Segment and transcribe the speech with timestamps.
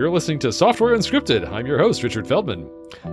[0.00, 1.52] You're listening to Software Unscripted.
[1.52, 2.70] I'm your host, Richard Feldman.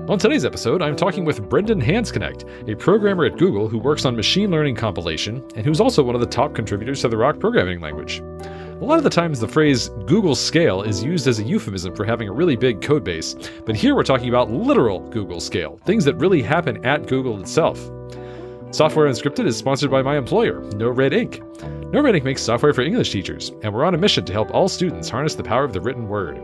[0.08, 4.16] On today's episode, I'm talking with Brendan Hansknecht, a programmer at Google who works on
[4.16, 7.82] machine learning compilation and who's also one of the top contributors to the Roc programming
[7.82, 8.20] language.
[8.20, 12.06] A lot of the times, the phrase Google scale is used as a euphemism for
[12.06, 13.36] having a really big code base,
[13.66, 17.80] but here we're talking about literal Google scale, things that really happen at Google itself.
[18.72, 21.92] Software Unscripted is sponsored by my employer, NoRedInk.
[21.92, 24.54] No Red Ink makes software for English teachers, and we're on a mission to help
[24.54, 26.38] all students harness the power of the written word.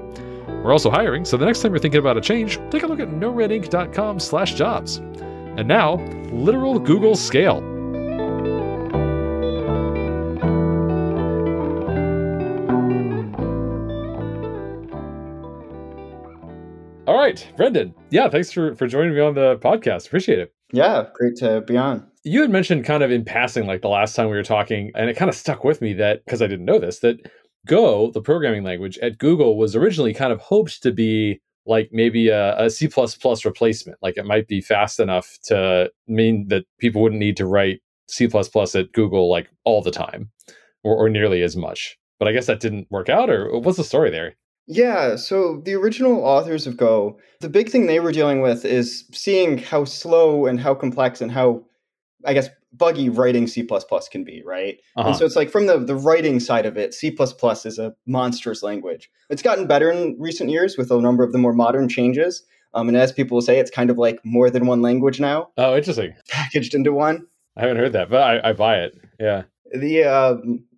[0.62, 3.00] We're also hiring, so the next time you're thinking about a change, take a look
[3.00, 4.98] at noredink.com/jobs.
[4.98, 5.96] And now,
[6.32, 7.58] literal Google scale.
[17.06, 17.94] All right, Brendan.
[18.10, 20.08] Yeah, thanks for for joining me on the podcast.
[20.08, 20.54] Appreciate it.
[20.72, 22.08] Yeah, great to be on.
[22.24, 25.10] You had mentioned kind of in passing, like the last time we were talking, and
[25.10, 27.18] it kind of stuck with me that because I didn't know this, that
[27.66, 32.28] Go, the programming language at Google, was originally kind of hoped to be like maybe
[32.30, 32.90] a, C
[33.46, 33.98] replacement.
[34.02, 38.26] Like it might be fast enough to mean that people wouldn't need to write C
[38.26, 40.30] at Google like all the time
[40.84, 41.98] or, or nearly as much.
[42.20, 44.36] But I guess that didn't work out, or what's the story there?
[44.68, 49.06] Yeah, so the original authors of Go, the big thing they were dealing with is
[49.12, 51.64] seeing how slow and how complex and how,
[52.26, 53.68] I guess, buggy writing C
[54.12, 54.80] can be, right?
[54.96, 55.10] Uh-huh.
[55.10, 58.64] And so it's like from the, the writing side of it, C is a monstrous
[58.64, 59.10] language.
[59.30, 62.44] It's gotten better in recent years with a number of the more modern changes.
[62.74, 65.50] Um, and as people say, it's kind of like more than one language now.
[65.58, 66.14] Oh, interesting.
[66.30, 67.28] Packaged into one.
[67.56, 68.98] I haven't heard that, but I, I buy it.
[69.20, 69.44] Yeah.
[69.72, 70.36] The uh,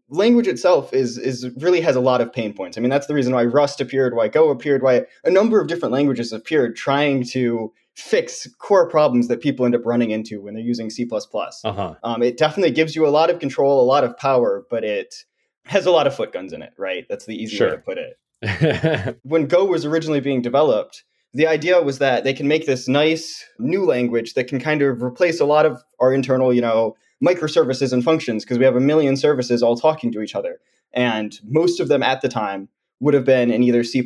[0.09, 2.77] language itself is is really has a lot of pain points.
[2.77, 5.67] I mean, that's the reason why Rust appeared, why Go appeared, why a number of
[5.67, 10.53] different languages appeared, trying to fix core problems that people end up running into when
[10.53, 11.07] they're using C++.
[11.11, 11.95] Uh-huh.
[12.03, 15.15] Um, it definitely gives you a lot of control, a lot of power, but it
[15.65, 17.05] has a lot of foot guns in it, right?
[17.09, 17.69] That's the easy sure.
[17.69, 19.17] way to put it.
[19.23, 23.45] when Go was originally being developed, the idea was that they can make this nice
[23.59, 27.93] new language that can kind of replace a lot of our internal, you know, microservices
[27.93, 30.59] and functions because we have a million services all talking to each other.
[30.93, 34.05] And most of them at the time would have been in either C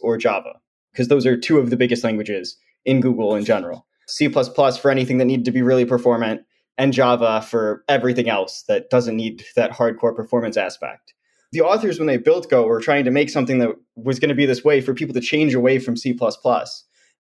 [0.00, 0.60] or Java
[0.92, 3.86] because those are two of the biggest languages in Google in general.
[4.06, 6.42] C for anything that needed to be really performant,
[6.78, 11.14] and Java for everything else that doesn't need that hardcore performance aspect.
[11.52, 14.34] The authors, when they built Go, were trying to make something that was going to
[14.34, 16.16] be this way for people to change away from C.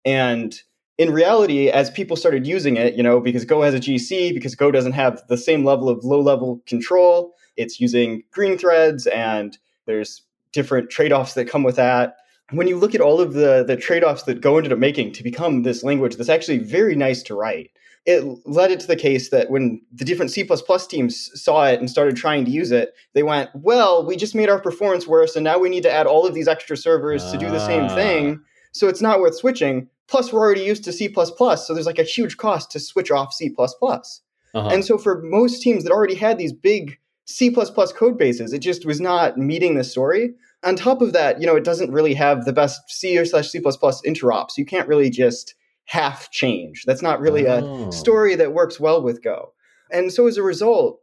[0.04, 0.60] And
[0.98, 4.54] in reality, as people started using it, you know, because Go has a GC, because
[4.54, 9.58] Go doesn't have the same level of low level control, it's using green threads and
[9.86, 12.16] there's different trade offs that come with that.
[12.50, 15.12] When you look at all of the, the trade offs that go into the making
[15.12, 17.70] to become this language that's actually very nice to write,
[18.06, 20.48] it led it to the case that when the different C
[20.88, 24.48] teams saw it and started trying to use it, they went, well, we just made
[24.48, 27.36] our performance worse, and now we need to add all of these extra servers to
[27.36, 28.40] do the same thing.
[28.72, 29.88] So it's not worth switching.
[30.06, 33.34] Plus, we're already used to C, so there's like a huge cost to switch off
[33.34, 33.54] C.
[33.58, 34.68] Uh-huh.
[34.72, 38.86] And so, for most teams that already had these big C code bases, it just
[38.86, 40.30] was not meeting the story.
[40.64, 43.48] On top of that, you know, it doesn't really have the best C or slash
[43.50, 44.56] C interops.
[44.56, 45.54] You can't really just
[45.84, 46.84] half change.
[46.84, 47.88] That's not really oh.
[47.88, 49.52] a story that works well with Go.
[49.90, 51.00] And so, as a result,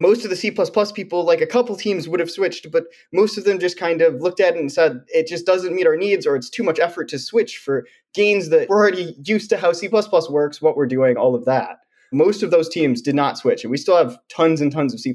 [0.00, 0.50] most of the C
[0.94, 4.20] people, like a couple teams, would have switched, but most of them just kind of
[4.20, 6.78] looked at it and said, it just doesn't meet our needs, or it's too much
[6.78, 10.86] effort to switch for gains that we're already used to how C works, what we're
[10.86, 11.78] doing, all of that.
[12.12, 15.00] Most of those teams did not switch, and we still have tons and tons of
[15.00, 15.14] C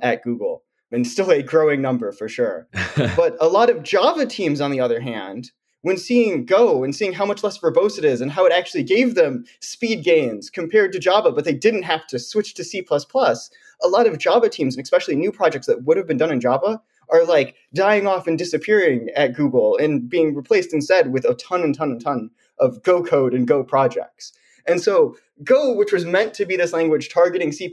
[0.00, 2.68] at Google, and still a growing number for sure.
[3.16, 5.50] but a lot of Java teams, on the other hand,
[5.82, 8.82] when seeing Go and seeing how much less verbose it is and how it actually
[8.82, 12.84] gave them speed gains compared to Java, but they didn't have to switch to C,
[12.90, 16.40] a lot of Java teams, and especially new projects that would have been done in
[16.40, 21.34] Java, are like dying off and disappearing at Google and being replaced instead with a
[21.34, 24.32] ton and ton and ton of Go code and Go projects.
[24.66, 27.72] And so Go, which was meant to be this language targeting C,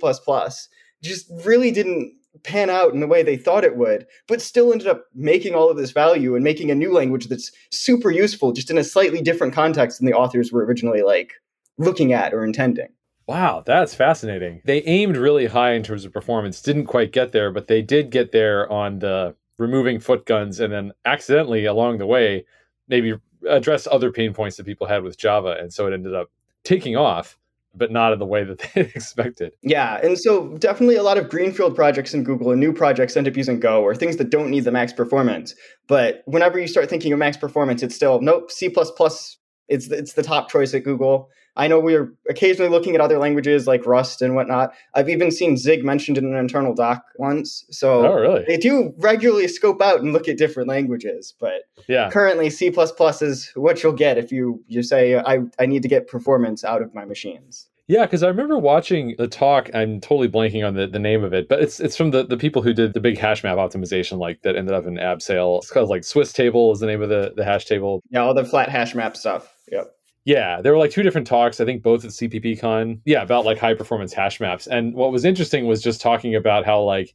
[1.02, 2.14] just really didn't
[2.44, 5.70] pan out in the way they thought it would, but still ended up making all
[5.70, 9.22] of this value and making a new language that's super useful, just in a slightly
[9.22, 11.34] different context than the authors were originally like
[11.78, 12.90] looking at or intending.
[13.28, 14.62] Wow, that's fascinating.
[14.66, 18.10] They aimed really high in terms of performance, didn't quite get there, but they did
[18.10, 22.46] get there on the removing foot guns and then accidentally along the way
[22.88, 23.14] maybe
[23.48, 25.56] address other pain points that people had with Java.
[25.60, 26.32] And so it ended up
[26.64, 27.38] taking off
[27.76, 29.54] but not in the way that they expected.
[29.62, 33.28] Yeah, and so definitely a lot of greenfield projects in Google and new projects end
[33.28, 35.56] up using Go or things that don't need the max performance.
[35.88, 38.52] But whenever you start thinking of max performance, it's still nope.
[38.52, 39.38] C plus plus.
[39.68, 41.30] It's it's the top choice at Google.
[41.56, 44.74] I know we're occasionally looking at other languages like Rust and whatnot.
[44.96, 47.66] I've even seen Zig mentioned in an internal doc once.
[47.70, 48.44] So oh, really?
[48.48, 51.34] they do regularly scope out and look at different languages.
[51.40, 52.10] But yeah.
[52.10, 56.08] currently, C is what you'll get if you, you say, I, I need to get
[56.08, 57.70] performance out of my machines.
[57.88, 59.70] Yeah, because I remember watching the talk.
[59.74, 62.38] I'm totally blanking on the, the name of it, but it's it's from the, the
[62.38, 65.58] people who did the big hash map optimization, like that ended up in Abseil.
[65.58, 68.02] It's called like Swiss table is the name of the, the hash table.
[68.10, 69.54] Yeah, all the flat hash map stuff.
[69.70, 69.94] Yep.
[70.26, 73.02] Yeah, there were like two different talks, I think both at CppCon.
[73.06, 74.68] Yeah, about like high performance hash maps.
[74.68, 77.14] And what was interesting was just talking about how like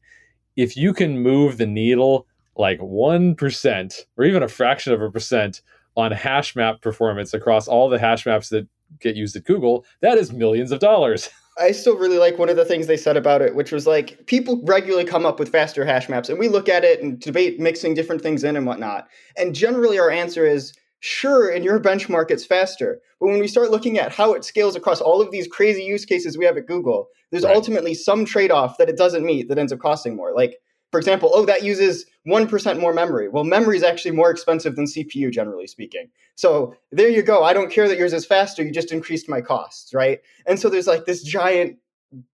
[0.57, 2.27] if you can move the needle
[2.57, 5.63] like 1% or even a fraction of a percent
[5.97, 8.67] on hash map performance across all the hash maps that
[9.01, 11.31] get used at Google, that is millions of dollars.
[11.61, 14.27] I still really like one of the things they said about it, which was like
[14.27, 17.59] people regularly come up with faster hash maps, and we look at it and debate
[17.59, 19.09] mixing different things in and whatnot.
[19.37, 23.01] And generally, our answer is sure, in your benchmark, it's faster.
[23.21, 26.05] But when we start looking at how it scales across all of these crazy use
[26.05, 27.55] cases we have at Google, there's right.
[27.55, 30.35] ultimately some trade off that it doesn't meet that ends up costing more.
[30.35, 30.59] Like
[30.91, 33.29] for example, oh, that uses 1% more memory.
[33.29, 36.09] Well, memory is actually more expensive than CPU, generally speaking.
[36.35, 37.45] So there you go.
[37.45, 38.63] I don't care that yours is faster.
[38.63, 40.21] You just increased my costs, right?
[40.47, 41.77] And so there's like this giant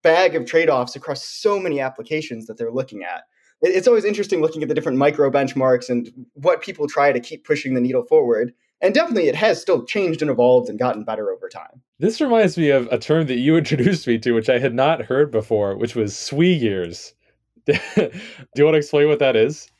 [0.03, 3.25] bag of trade offs across so many applications that they're looking at.
[3.67, 7.47] It's always interesting looking at the different micro benchmarks and what people try to keep
[7.47, 8.53] pushing the needle forward.
[8.83, 11.81] And definitely it has still changed and evolved and gotten better over time.
[11.99, 15.03] This reminds me of a term that you introduced me to, which I had not
[15.03, 17.15] heard before, which was SWE years.
[17.67, 17.81] Do
[18.57, 19.71] you want to explain what that is?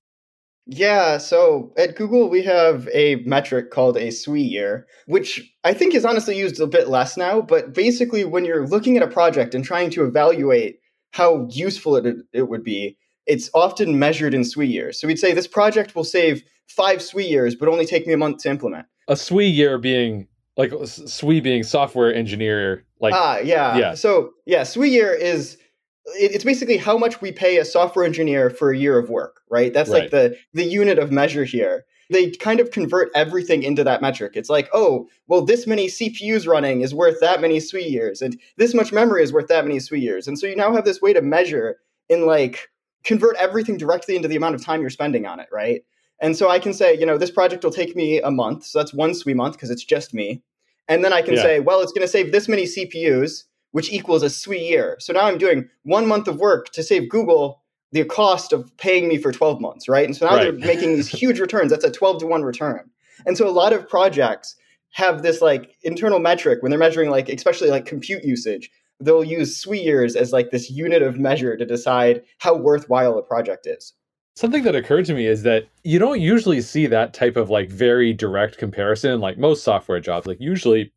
[0.67, 5.95] Yeah, so at Google, we have a metric called a SWE year, which I think
[5.95, 7.43] is honestly used a bit less now.
[7.43, 10.79] But basically, when you're looking at a project and trying to evaluate
[11.11, 12.97] how useful it, it would be,
[13.27, 15.01] it's often measured in SWE years.
[15.01, 18.17] So we'd say this project will save five SWE years, but only take me a
[18.17, 18.87] month to implement.
[19.09, 23.95] A SWE year being like SWE being software engineer, like ah, yeah, yeah.
[23.95, 25.59] So yeah, SWE year is
[26.07, 29.73] it's basically how much we pay a software engineer for a year of work, right?
[29.73, 30.03] That's right.
[30.03, 31.85] like the the unit of measure here.
[32.11, 34.33] They kind of convert everything into that metric.
[34.35, 38.39] It's like, oh, well, this many CPUs running is worth that many SWE years, and
[38.59, 40.29] this much memory is worth that many SWE years.
[40.29, 41.79] And so you now have this way to measure
[42.11, 42.69] in like
[43.05, 45.83] convert everything directly into the amount of time you're spending on it, right?
[46.21, 48.79] And so I can say, you know, this project will take me a month, so
[48.79, 50.43] that's one SWE month because it's just me.
[50.89, 51.43] And then I can yeah.
[51.43, 54.97] say, well, it's going to save this many CPUs which equals a SWE year.
[55.01, 57.61] So now I'm doing one month of work to save Google
[57.91, 60.05] the cost of paying me for 12 months, right?
[60.05, 60.43] And so now right.
[60.45, 61.73] they're making these huge returns.
[61.73, 62.89] That's a 12 to 1 return.
[63.27, 64.55] And so a lot of projects
[64.93, 68.71] have this like internal metric when they're measuring like especially like compute usage
[69.05, 73.23] they'll use SWE years as like this unit of measure to decide how worthwhile a
[73.23, 73.95] project is
[74.37, 77.71] something that occurred to me is that you don't usually see that type of like
[77.71, 80.93] very direct comparison like most software jobs like usually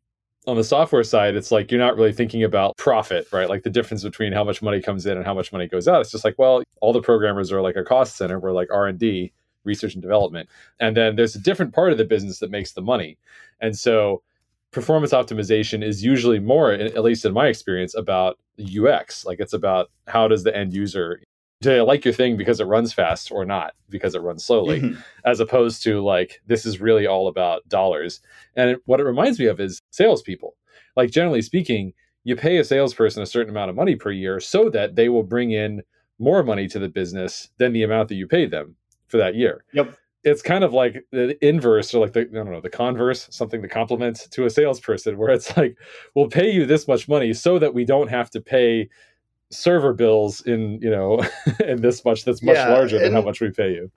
[0.48, 3.50] on the software side, it's like you're not really thinking about profit, right?
[3.50, 6.00] Like the difference between how much money comes in and how much money goes out.
[6.00, 8.40] It's just like, well, all the programmers are like a cost center.
[8.40, 9.32] We're like R and D,
[9.64, 10.48] research and development,
[10.80, 13.18] and then there's a different part of the business that makes the money.
[13.60, 14.22] And so,
[14.70, 19.24] performance optimization is usually more, at least in my experience, about UX.
[19.24, 21.20] Like it's about how does the end user
[21.60, 24.80] do I like your thing because it runs fast or not because it runs slowly,
[24.80, 25.00] mm-hmm.
[25.24, 28.20] as opposed to like this is really all about dollars.
[28.54, 30.54] And it, what it reminds me of is salespeople.
[30.94, 34.70] Like generally speaking, you pay a salesperson a certain amount of money per year so
[34.70, 35.82] that they will bring in
[36.18, 38.76] more money to the business than the amount that you paid them
[39.08, 39.64] for that year.
[39.72, 39.96] Yep.
[40.24, 43.62] It's kind of like the inverse or like the I don't know, the converse, something
[43.62, 45.76] to complement to a salesperson where it's like,
[46.14, 48.88] we'll pay you this much money so that we don't have to pay
[49.50, 51.20] server bills in you know
[51.66, 53.90] in this much that's much yeah, larger than how much we pay you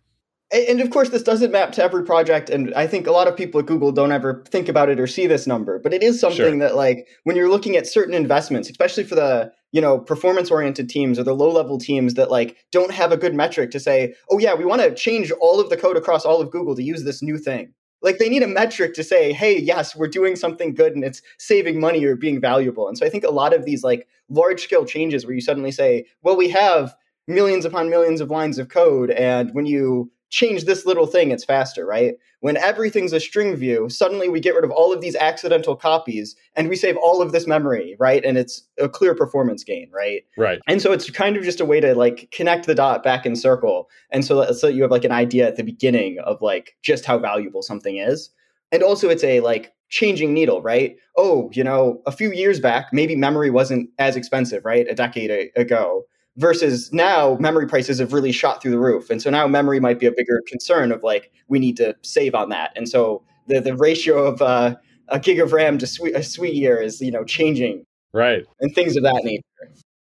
[0.51, 3.35] and of course this doesn't map to every project and i think a lot of
[3.35, 6.19] people at google don't ever think about it or see this number but it is
[6.19, 6.57] something sure.
[6.57, 10.89] that like when you're looking at certain investments especially for the you know performance oriented
[10.89, 14.13] teams or the low level teams that like don't have a good metric to say
[14.29, 16.83] oh yeah we want to change all of the code across all of google to
[16.83, 17.73] use this new thing.
[18.03, 21.21] Like they need a metric to say hey yes we're doing something good and it's
[21.37, 22.87] saving money or being valuable.
[22.87, 25.71] And so i think a lot of these like large scale changes where you suddenly
[25.71, 26.95] say well we have
[27.27, 31.43] millions upon millions of lines of code and when you change this little thing, it's
[31.43, 32.15] faster, right?
[32.39, 36.35] When everything's a string view, suddenly we get rid of all of these accidental copies
[36.55, 38.23] and we save all of this memory, right?
[38.23, 40.23] And it's a clear performance gain, right?
[40.37, 40.59] Right.
[40.67, 43.35] And so it's kind of just a way to like connect the dot back in
[43.35, 43.89] circle.
[44.09, 47.05] And so, that, so you have like an idea at the beginning of like just
[47.05, 48.29] how valuable something is.
[48.71, 50.95] And also it's a like changing needle, right?
[51.17, 54.87] Oh, you know, a few years back, maybe memory wasn't as expensive, right?
[54.89, 56.05] A decade ago
[56.37, 59.09] versus now memory prices have really shot through the roof.
[59.09, 62.35] And so now memory might be a bigger concern of like we need to save
[62.35, 62.71] on that.
[62.75, 64.75] And so the, the ratio of uh,
[65.09, 67.85] a gig of RAM to SWE, a SWE year is you know changing.
[68.13, 68.45] Right.
[68.59, 69.43] And things of that nature.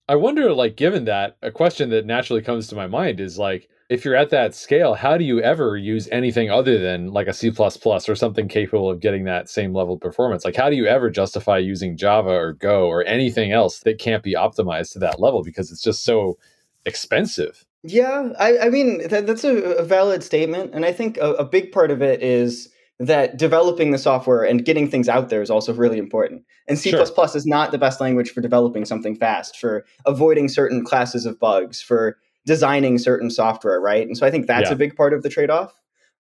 [0.08, 3.68] I wonder, like, given that, a question that naturally comes to my mind is like,
[3.90, 7.34] if you're at that scale, how do you ever use anything other than like a
[7.34, 10.44] C or something capable of getting that same level of performance?
[10.44, 14.24] Like, how do you ever justify using Java or Go or anything else that can't
[14.24, 16.38] be optimized to that level because it's just so
[16.86, 17.66] expensive?
[17.84, 20.74] Yeah, I, I mean, that, that's a, a, valid statement.
[20.74, 24.66] And I think a, a big part of it is that developing the software and
[24.66, 26.44] getting things out there is also really important.
[26.68, 27.02] And C++ sure.
[27.02, 31.80] is not the best language for developing something fast, for avoiding certain classes of bugs,
[31.80, 34.06] for designing certain software, right?
[34.06, 34.74] And so I think that's yeah.
[34.74, 35.74] a big part of the trade off.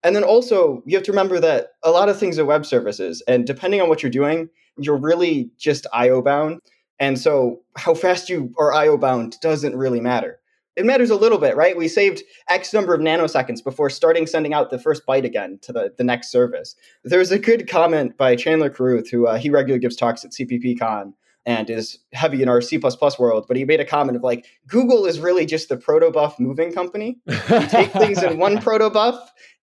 [0.03, 3.23] And then also, you have to remember that a lot of things are web services,
[3.27, 6.61] and depending on what you're doing, you're really just IO bound.
[7.01, 10.41] And so, how fast you are IO bound doesn't really matter.
[10.77, 11.77] It matters a little bit, right?
[11.77, 15.73] We saved X number of nanoseconds before starting sending out the first byte again to
[15.73, 16.75] the, the next service.
[17.05, 21.15] There's a good comment by Chandler Carruth, who uh, he regularly gives talks at CppCon,
[21.47, 22.81] and is heavy in our C++
[23.19, 26.73] world, but he made a comment of like, Google is really just the protobuf moving
[26.73, 27.19] company.
[27.27, 29.19] We take things in one protobuf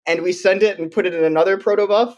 [0.06, 2.14] and we send it and put it in another protobuf,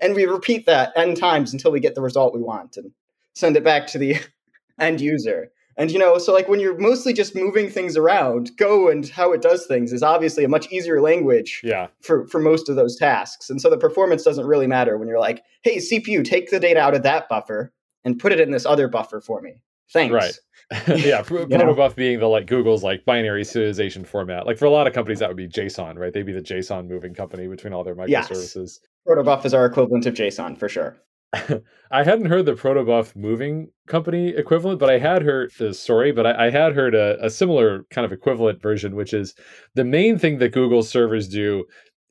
[0.00, 2.92] and we repeat that n times until we get the result we want and
[3.34, 4.16] send it back to the
[4.80, 5.50] end user.
[5.76, 9.32] And you know, so like when you're mostly just moving things around, Go and how
[9.32, 11.88] it does things is obviously a much easier language yeah.
[12.00, 13.50] for for most of those tasks.
[13.50, 16.80] And so the performance doesn't really matter when you're like, "Hey, CPU, take the data
[16.80, 17.72] out of that buffer
[18.04, 19.62] and put it in this other buffer for me.
[19.92, 20.12] Thanks.
[20.12, 20.38] Right.
[20.98, 24.46] yeah, protobuf being the like Google's like binary serialization format.
[24.46, 26.12] Like for a lot of companies, that would be JSON, right?
[26.12, 28.56] They'd be the JSON moving company between all their microservices.
[28.56, 28.80] Yes.
[29.06, 30.96] Protobuf is our equivalent of JSON for sure.
[31.90, 36.26] I hadn't heard the protobuf moving company equivalent, but I had heard the story, but
[36.26, 39.34] I, I had heard a, a, similar kind of equivalent version, which is
[39.74, 41.64] the main thing that Google servers do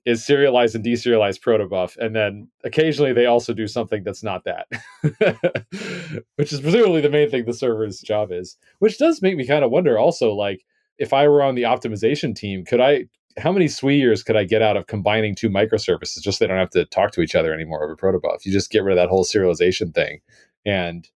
[0.05, 4.67] is serialize and deserialize protobuf and then occasionally they also do something that's not that
[6.35, 9.63] which is presumably the main thing the server's job is which does make me kind
[9.63, 10.65] of wonder also like
[10.97, 13.05] if i were on the optimization team could i
[13.37, 16.47] how many SWE years could i get out of combining two microservices just so they
[16.47, 19.01] don't have to talk to each other anymore over protobuf you just get rid of
[19.01, 20.19] that whole serialization thing
[20.65, 21.09] and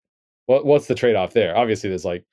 [0.46, 1.56] what, what's the trade-off there?
[1.56, 2.24] Obviously there's like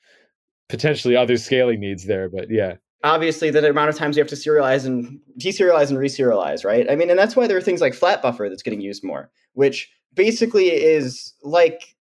[0.69, 4.35] potentially other scaling needs there but yeah obviously the amount of times you have to
[4.35, 6.89] serialize and deserialize and reserialize, right?
[6.89, 9.31] I mean, and that's why there are things like flat buffer that's getting used more,
[9.53, 11.95] which basically is like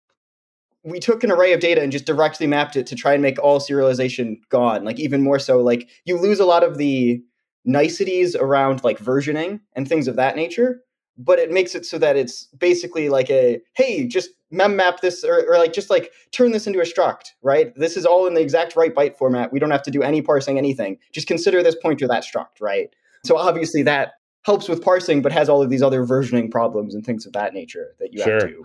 [0.82, 3.38] we took an array of data and just directly mapped it to try and make
[3.38, 4.84] all serialization gone.
[4.84, 7.22] Like even more so, like you lose a lot of the
[7.64, 10.82] niceties around like versioning and things of that nature
[11.24, 15.22] but it makes it so that it's basically like a hey just mem map this
[15.22, 17.74] or, or, like just like turn this into a struct right?
[17.76, 19.52] This is all in the exact right byte format.
[19.52, 20.98] We don't have to do any parsing anything.
[21.12, 22.88] Just consider this pointer that struct right?
[23.24, 24.12] So obviously that
[24.42, 27.52] helps with parsing but has all of these other versioning problems and things of that
[27.52, 28.34] nature that you sure.
[28.34, 28.64] have to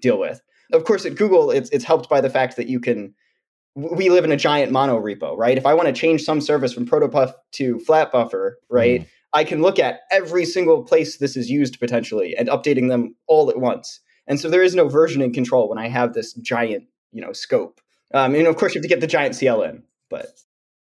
[0.00, 0.40] deal with.
[0.72, 3.14] Of course at google it's, it's helped by the fact that you can
[3.74, 5.58] we live in a giant mono repo right?
[5.58, 9.44] If i want to change some service from protobuf to flat buffer right mm I
[9.44, 13.60] can look at every single place this is used potentially and updating them all at
[13.60, 14.00] once.
[14.26, 17.82] And so there is no versioning control when I have this giant, you know, scope.
[18.14, 20.28] Um, and of course, you have to get the giant CL in, but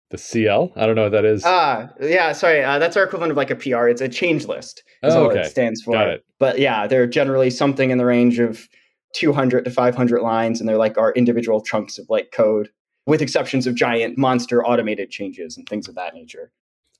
[0.08, 0.72] the CL?
[0.74, 1.42] I don't know what that is.
[1.44, 2.64] Ah, uh, yeah, sorry.
[2.64, 3.88] Uh, that's our equivalent of like a PR.
[3.88, 4.84] It's a change list.
[5.02, 5.40] Is oh, okay.
[5.40, 5.92] it stands for.
[5.92, 6.24] Got it.
[6.38, 8.68] But yeah, they're generally something in the range of
[9.16, 12.70] 200 to 500 lines, and they're like our individual chunks of like code,
[13.04, 16.50] with exceptions of giant monster automated changes and things of that nature.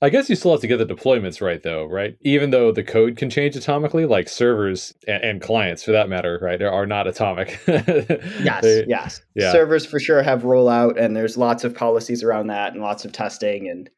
[0.03, 2.17] I guess you still have to get the deployments right, though, right?
[2.21, 6.39] Even though the code can change atomically, like servers and, and clients, for that matter,
[6.41, 7.59] right, They are not atomic.
[7.67, 9.21] yes, they, yes.
[9.35, 9.51] Yeah.
[9.51, 13.11] Servers for sure have rollout, and there's lots of policies around that, and lots of
[13.11, 13.89] testing and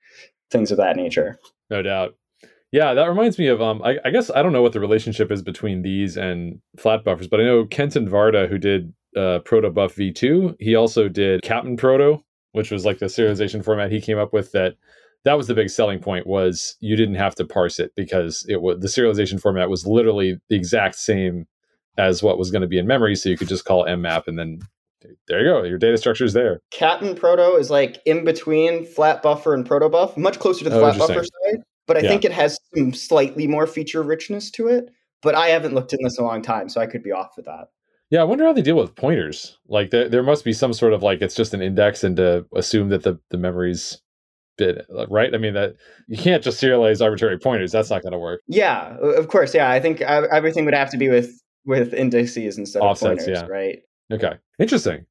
[0.51, 1.39] things of that nature.
[1.69, 2.15] No doubt.
[2.73, 3.81] Yeah, that reminds me of um.
[3.83, 7.27] I, I guess I don't know what the relationship is between these and flat buffers,
[7.27, 12.23] but I know Kenton Varda, who did uh, Protobuf v2, he also did Cap'n Proto,
[12.51, 14.75] which was like the serialization format he came up with that
[15.25, 18.61] that was the big selling point was you didn't have to parse it because it
[18.61, 21.45] was the serialization format was literally the exact same
[21.97, 24.37] as what was going to be in memory so you could just call mmap and
[24.37, 24.59] then
[25.27, 29.21] there you go your data structure is there Cap'n proto is like in between flat
[29.21, 32.09] buffer and protobuf much closer to the oh, flat buffer side but i yeah.
[32.09, 34.89] think it has some slightly more feature richness to it
[35.21, 37.45] but i haven't looked in this a long time so i could be off with
[37.45, 37.67] that
[38.09, 39.57] yeah, I wonder how they deal with pointers.
[39.67, 42.45] Like there, there must be some sort of like it's just an index, and to
[42.55, 44.02] assume that the the memory's
[44.57, 45.33] bit right?
[45.33, 45.75] I mean that
[46.07, 47.71] you can't just serialize arbitrary pointers.
[47.71, 48.41] That's not going to work.
[48.47, 49.69] Yeah of course yeah.
[49.69, 51.31] I think everything would have to be with
[51.65, 53.47] with indices instead Offsets, of pointers yeah.
[53.47, 53.79] right?
[54.11, 55.05] Okay interesting.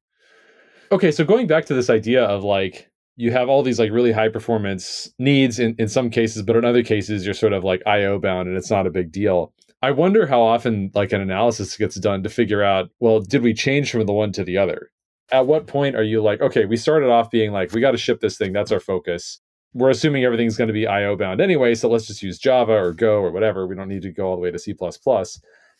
[0.91, 4.11] Okay so going back to this idea of like you have all these like really
[4.11, 7.81] high performance needs in, in some cases but in other cases you're sort of like
[7.85, 9.53] io bound and it's not a big deal.
[9.83, 13.53] I wonder how often like an analysis gets done to figure out, well, did we
[13.53, 14.89] change from the one to the other?
[15.33, 17.97] At what point are you like, okay, we started off being like, we got to
[17.97, 19.41] ship this thing, that's our focus.
[19.73, 22.93] We're assuming everything's going to be IO bound anyway, so let's just use Java or
[22.93, 23.65] Go or whatever.
[23.65, 24.75] We don't need to go all the way to C.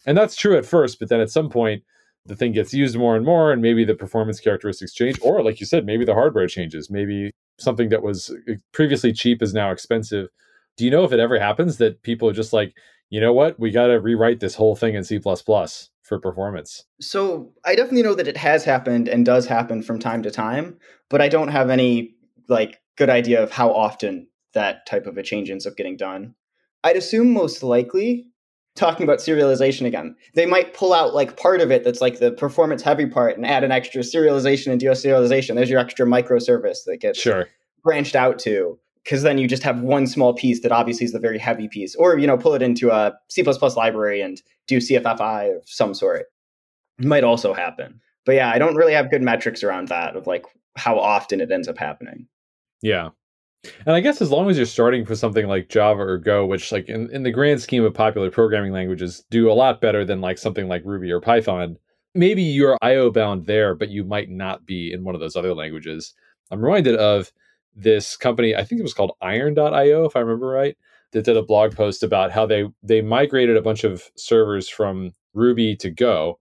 [0.05, 1.83] And that's true at first, but then at some point,
[2.25, 5.59] the thing gets used more and more, and maybe the performance characteristics change, or like
[5.59, 6.89] you said, maybe the hardware changes.
[6.89, 10.29] Maybe something that was uh, previously cheap is now expensive.
[10.77, 12.75] Do you know if it ever happens that people are just like,
[13.09, 15.19] you know what, we got to rewrite this whole thing in C
[16.03, 16.83] for performance?
[17.01, 20.77] So I definitely know that it has happened and does happen from time to time,
[21.09, 22.15] but I don't have any
[22.47, 26.35] like good idea of how often that type of a change ends up getting done.
[26.83, 28.27] I'd assume most likely
[28.75, 30.15] talking about serialization again.
[30.35, 33.45] They might pull out like part of it that's like the performance heavy part and
[33.45, 35.55] add an extra serialization and deserialization.
[35.55, 37.47] There's your extra microservice that gets sure.
[37.83, 41.19] branched out to because then you just have one small piece that obviously is the
[41.19, 45.55] very heavy piece or you know pull it into a c++ library and do cffi
[45.55, 46.25] of some sort.
[46.99, 47.99] It might also happen.
[48.25, 50.45] But yeah i don't really have good metrics around that of like
[50.75, 52.27] how often it ends up happening.
[52.81, 53.09] Yeah.
[53.85, 56.71] And i guess as long as you're starting for something like java or go which
[56.71, 60.21] like in, in the grand scheme of popular programming languages do a lot better than
[60.21, 61.77] like something like ruby or python
[62.15, 65.53] maybe you're io bound there but you might not be in one of those other
[65.53, 66.13] languages.
[66.51, 67.31] I'm reminded of
[67.75, 70.77] this company, I think it was called iron.io, if I remember right,
[71.11, 75.13] that did a blog post about how they they migrated a bunch of servers from
[75.33, 76.39] Ruby to Go.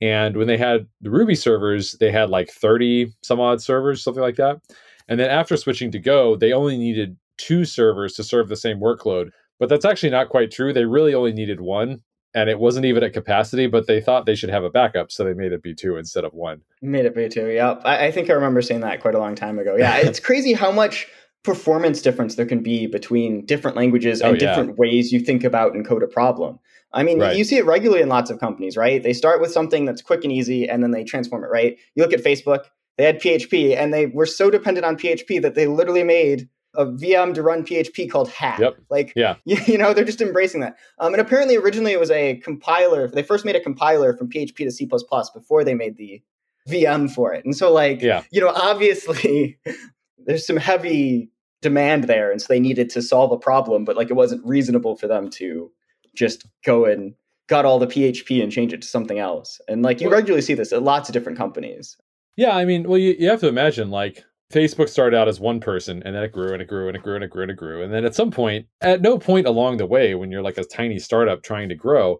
[0.00, 4.22] And when they had the Ruby servers, they had like 30 some odd servers, something
[4.22, 4.60] like that.
[5.08, 8.80] And then after switching to Go, they only needed two servers to serve the same
[8.80, 9.30] workload.
[9.58, 10.72] But that's actually not quite true.
[10.72, 12.02] They really only needed one
[12.36, 15.24] and it wasn't even at capacity, but they thought they should have a backup, so
[15.24, 16.60] they made it B2 instead of one.
[16.82, 17.80] Made it B2, yep.
[17.82, 19.74] I, I think I remember seeing that quite a long time ago.
[19.76, 21.08] Yeah, it's crazy how much
[21.42, 24.50] performance difference there can be between different languages oh, and oh, yeah.
[24.50, 26.58] different ways you think about and code a problem.
[26.92, 27.36] I mean, right.
[27.36, 29.02] you see it regularly in lots of companies, right?
[29.02, 31.78] They start with something that's quick and easy, and then they transform it, right?
[31.94, 32.64] You look at Facebook,
[32.98, 36.86] they had PHP, and they were so dependent on PHP that they literally made a
[36.86, 38.58] VM to run PHP called Hack.
[38.58, 38.76] Yep.
[38.90, 39.36] Like, yeah.
[39.44, 40.76] You, you, know, they're just embracing that.
[40.98, 43.08] Um, and apparently, originally it was a compiler.
[43.08, 46.22] They first made a compiler from PHP to C before they made the
[46.68, 47.44] VM for it.
[47.44, 48.22] And so, like, yeah.
[48.30, 49.58] you know, obviously
[50.26, 51.30] there's some heavy
[51.62, 54.96] demand there, and so they needed to solve a problem, but like it wasn't reasonable
[54.96, 55.70] for them to
[56.14, 57.14] just go and
[57.48, 59.60] got all the PHP and change it to something else.
[59.68, 61.96] And like you well, regularly see this at lots of different companies.
[62.36, 65.60] Yeah, I mean, well, you, you have to imagine like Facebook started out as one
[65.60, 67.50] person and then it grew and it grew and it grew and it grew and
[67.50, 67.82] it grew.
[67.82, 70.64] And then at some point, at no point along the way, when you're like a
[70.64, 72.18] tiny startup trying to grow,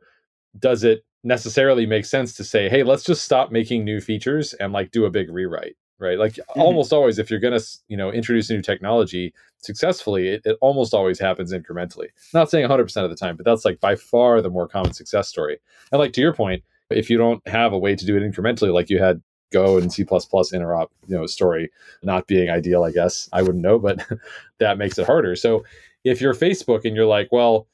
[0.59, 4.73] does it necessarily make sense to say, hey, let's just stop making new features and
[4.73, 6.19] like do a big rewrite, right?
[6.19, 6.61] Like mm-hmm.
[6.61, 10.57] almost always, if you're going to, you know, introduce a new technology successfully, it, it
[10.61, 12.09] almost always happens incrementally.
[12.35, 15.29] Not saying 100% of the time, but that's like by far the more common success
[15.29, 15.59] story.
[15.93, 18.73] And like to your point, if you don't have a way to do it incrementally,
[18.73, 19.21] like you had
[19.57, 21.71] Go and C++ interop, you know, story
[22.03, 23.29] not being ideal, I guess.
[23.33, 24.05] I wouldn't know, but
[24.59, 25.35] that makes it harder.
[25.37, 25.65] So
[26.05, 27.67] if you're Facebook and you're like, well,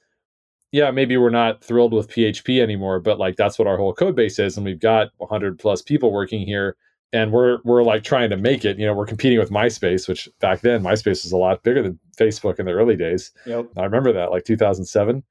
[0.70, 4.16] yeah, maybe we're not thrilled with PHP anymore, but like that's what our whole code
[4.16, 6.76] base is, and we've got 100 plus people working here,
[7.12, 8.78] and we're we're like trying to make it.
[8.78, 11.98] You know, we're competing with MySpace, which back then MySpace was a lot bigger than
[12.16, 13.32] Facebook in the early days.
[13.44, 13.66] Yep.
[13.76, 15.22] I remember that, like 2007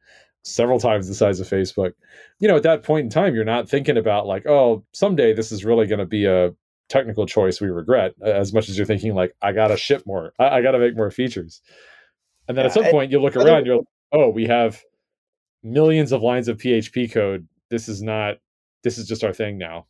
[0.44, 1.94] several times the size of Facebook.
[2.40, 5.52] You know, at that point in time, you're not thinking about like, oh, someday this
[5.52, 6.54] is really going to be a
[6.90, 10.34] technical choice we regret, as much as you're thinking like, I got to ship more,
[10.40, 11.62] I, I got to make more features.
[12.48, 14.82] And then yeah, at some point, you look around, you're like, oh, we have
[15.64, 17.48] millions of lines of PHP code.
[17.70, 18.38] This is not.
[18.84, 19.86] This is just our thing now.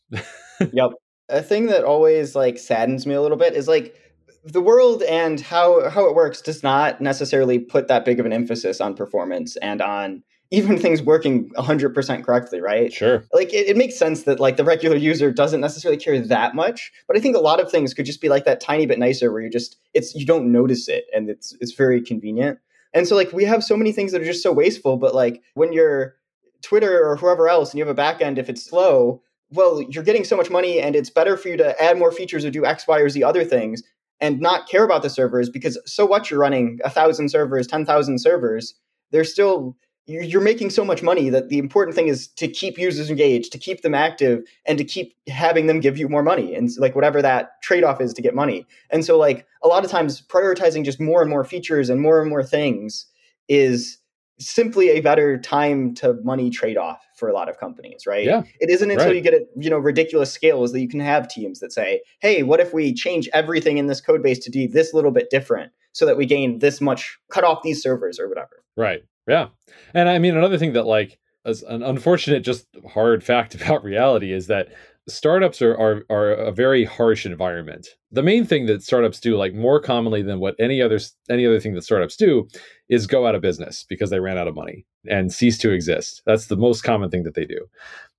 [0.71, 0.91] yep.
[1.29, 3.95] A thing that always like saddens me a little bit is like
[4.43, 8.33] the world and how how it works does not necessarily put that big of an
[8.33, 12.91] emphasis on performance and on even things working 100% correctly right?
[12.93, 13.23] Sure.
[13.33, 16.91] Like it, it, makes sense that like the regular user doesn't necessarily care that much
[17.07, 19.31] but i think a lot of things could just be like that tiny bit nicer
[19.31, 22.59] where you just it's you don't notice it and it's it's very convenient.
[22.93, 25.41] And so like we have so many things that are just so wasteful but like
[25.55, 26.15] when you're
[26.61, 30.23] twitter or whoever else and you have a backend if it's slow well you're getting
[30.23, 32.87] so much money and it's better for you to add more features or do x
[32.87, 33.81] y or z other things
[34.21, 36.29] and not care about the servers because so what?
[36.29, 38.75] You're running a thousand servers 10000 servers.
[39.09, 39.75] They're still
[40.07, 43.57] you're making so much money that the important thing is to keep users engaged, to
[43.57, 47.21] keep them active, and to keep having them give you more money, and like whatever
[47.21, 48.65] that trade off is to get money.
[48.89, 52.21] And so, like a lot of times, prioritizing just more and more features and more
[52.21, 53.05] and more things
[53.47, 53.99] is
[54.39, 58.25] simply a better time to money trade off for a lot of companies, right?
[58.25, 58.41] Yeah.
[58.59, 59.15] It isn't until right.
[59.15, 62.43] you get at you know ridiculous scales that you can have teams that say, "Hey,
[62.43, 65.71] what if we change everything in this code base to be this little bit different
[65.93, 69.03] so that we gain this much, cut off these servers or whatever." Right.
[69.31, 69.47] Yeah.
[69.93, 74.33] And I mean, another thing that like as an unfortunate, just hard fact about reality
[74.33, 74.67] is that
[75.07, 77.87] startups are, are are a very harsh environment.
[78.11, 81.61] The main thing that startups do, like more commonly than what any other any other
[81.61, 82.49] thing that startups do,
[82.89, 86.21] is go out of business because they ran out of money and cease to exist.
[86.25, 87.65] That's the most common thing that they do.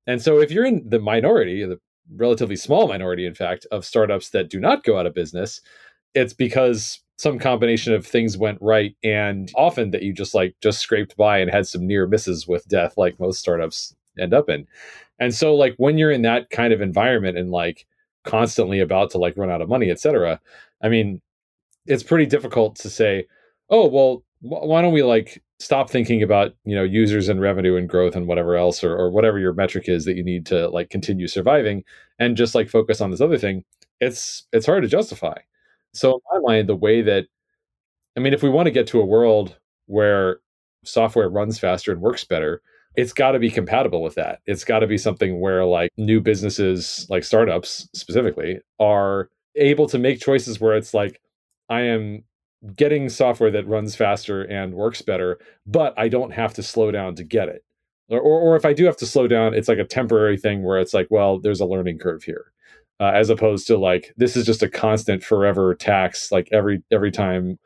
[0.06, 1.78] And so if you're in the minority, the
[2.16, 5.60] relatively small minority, in fact, of startups that do not go out of business,
[6.14, 10.80] it's because some combination of things went right and often that you just like just
[10.80, 14.66] scraped by and had some near misses with death like most startups end up in.
[15.20, 17.86] And so like when you're in that kind of environment and like
[18.24, 20.40] constantly about to like run out of money etc
[20.82, 21.20] i mean
[21.86, 23.26] it's pretty difficult to say
[23.70, 27.88] oh well why don't we like stop thinking about you know users and revenue and
[27.88, 30.90] growth and whatever else or, or whatever your metric is that you need to like
[30.90, 31.82] continue surviving
[32.18, 33.64] and just like focus on this other thing
[34.00, 35.36] it's it's hard to justify
[35.92, 37.26] so in my mind, the way that
[38.16, 40.38] I mean, if we want to get to a world where
[40.84, 42.62] software runs faster and works better,
[42.94, 44.40] it's got to be compatible with that.
[44.46, 49.98] It's got to be something where like new businesses, like startups specifically, are able to
[49.98, 51.20] make choices where it's like,
[51.70, 52.24] I am
[52.76, 57.14] getting software that runs faster and works better, but I don't have to slow down
[57.16, 57.64] to get it.
[58.08, 60.62] Or, or, or if I do have to slow down, it's like a temporary thing
[60.62, 62.52] where it's like, well, there's a learning curve here
[63.02, 67.10] uh, as opposed to like this is just a constant forever tax like every every
[67.10, 67.58] time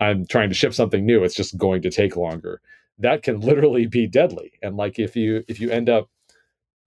[0.00, 2.60] i'm trying to ship something new it's just going to take longer.
[2.98, 4.52] That can literally be deadly.
[4.62, 6.08] And like if you if you end up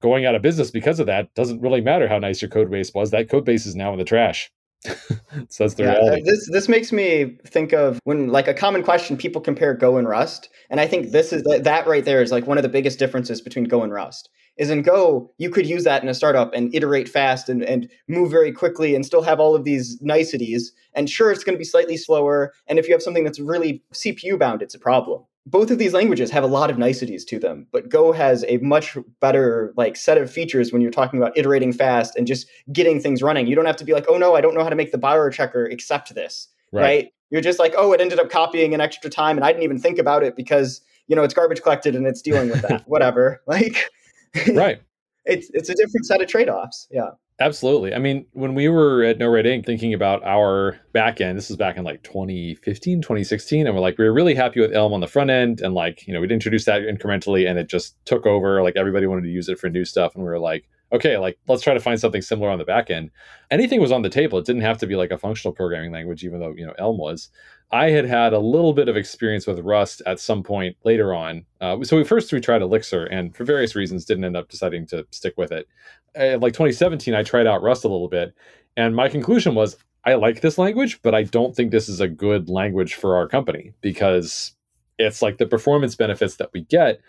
[0.01, 2.93] going out of business because of that doesn't really matter how nice your code base
[2.93, 4.51] was that code base is now in the trash.
[5.49, 6.23] So that's the yeah, reality.
[6.23, 10.07] This this makes me think of when like a common question people compare Go and
[10.07, 12.97] Rust, and I think this is that right there is like one of the biggest
[12.97, 14.29] differences between Go and Rust
[14.59, 17.89] is in Go, you could use that in a startup and iterate fast and, and
[18.09, 20.73] move very quickly and still have all of these niceties.
[20.93, 22.53] And sure, it's going to be slightly slower.
[22.67, 25.23] And if you have something that's really CPU bound, it's a problem.
[25.45, 28.57] Both of these languages have a lot of niceties to them, but Go has a
[28.57, 32.99] much better like set of features when you're talking about iterating fast and just getting
[32.99, 33.47] things running.
[33.47, 34.97] You don't have to be like, oh no, I don't know how to make the
[34.97, 36.81] borrow checker accept this, right?
[36.81, 37.13] right?
[37.31, 39.79] You're just like, oh, it ended up copying an extra time, and I didn't even
[39.79, 42.83] think about it because you know it's garbage collected and it's dealing with that.
[42.87, 43.89] Whatever, like
[44.53, 44.81] right.
[45.25, 46.87] it's it's a different set of trade offs.
[46.91, 47.11] Yeah.
[47.41, 47.93] Absolutely.
[47.93, 51.77] I mean, when we were at NoRedInk thinking about our back end, this was back
[51.77, 55.07] in like 2015, 2016, and we're like, we were really happy with Elm on the
[55.07, 55.61] front end.
[55.61, 58.61] And like, you know, we'd introduced that incrementally and it just took over.
[58.61, 60.15] Like everybody wanted to use it for new stuff.
[60.15, 62.89] And we were like, okay, like let's try to find something similar on the back
[62.89, 63.11] end.
[63.51, 64.39] Anything was on the table.
[64.39, 66.97] It didn't have to be like a functional programming language, even though, you know, Elm
[66.97, 67.29] was.
[67.71, 71.45] I had had a little bit of experience with Rust at some point later on.
[71.61, 74.87] Uh, so we first we tried Elixir, and for various reasons didn't end up deciding
[74.87, 75.67] to stick with it.
[76.19, 78.33] Uh, like 2017, I tried out Rust a little bit,
[78.75, 82.07] and my conclusion was I like this language, but I don't think this is a
[82.07, 84.53] good language for our company because
[84.97, 86.99] it's like the performance benefits that we get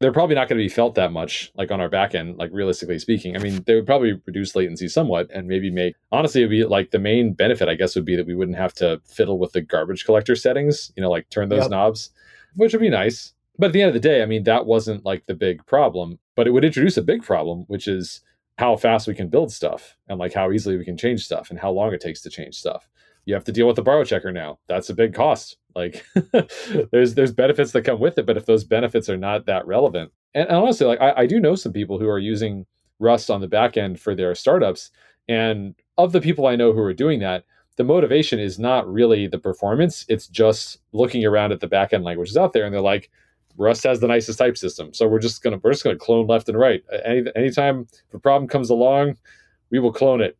[0.00, 2.50] they're probably not going to be felt that much like on our back end like
[2.52, 3.36] realistically speaking.
[3.36, 6.64] I mean they would probably reduce latency somewhat and maybe make honestly it would be
[6.64, 9.52] like the main benefit i guess would be that we wouldn't have to fiddle with
[9.52, 11.70] the garbage collector settings you know like turn those yep.
[11.70, 12.10] knobs
[12.54, 13.34] which would be nice.
[13.60, 16.18] But at the end of the day i mean that wasn't like the big problem
[16.36, 18.20] but it would introduce a big problem which is
[18.56, 21.58] how fast we can build stuff and like how easily we can change stuff and
[21.58, 22.88] how long it takes to change stuff
[23.28, 24.58] you have to deal with the borrow checker now.
[24.68, 25.58] That's a big cost.
[25.76, 26.02] Like
[26.90, 30.12] there's there's benefits that come with it, but if those benefits are not that relevant,
[30.34, 32.64] and, and honestly, like I, I do know some people who are using
[33.00, 34.90] Rust on the back end for their startups,
[35.28, 37.44] and of the people I know who are doing that,
[37.76, 42.04] the motivation is not really the performance; it's just looking around at the back end
[42.04, 43.10] languages out there, and they're like,
[43.58, 46.48] Rust has the nicest type system, so we're just gonna we're just gonna clone left
[46.48, 46.82] and right.
[47.04, 49.18] Any anytime a problem comes along,
[49.70, 50.38] we will clone it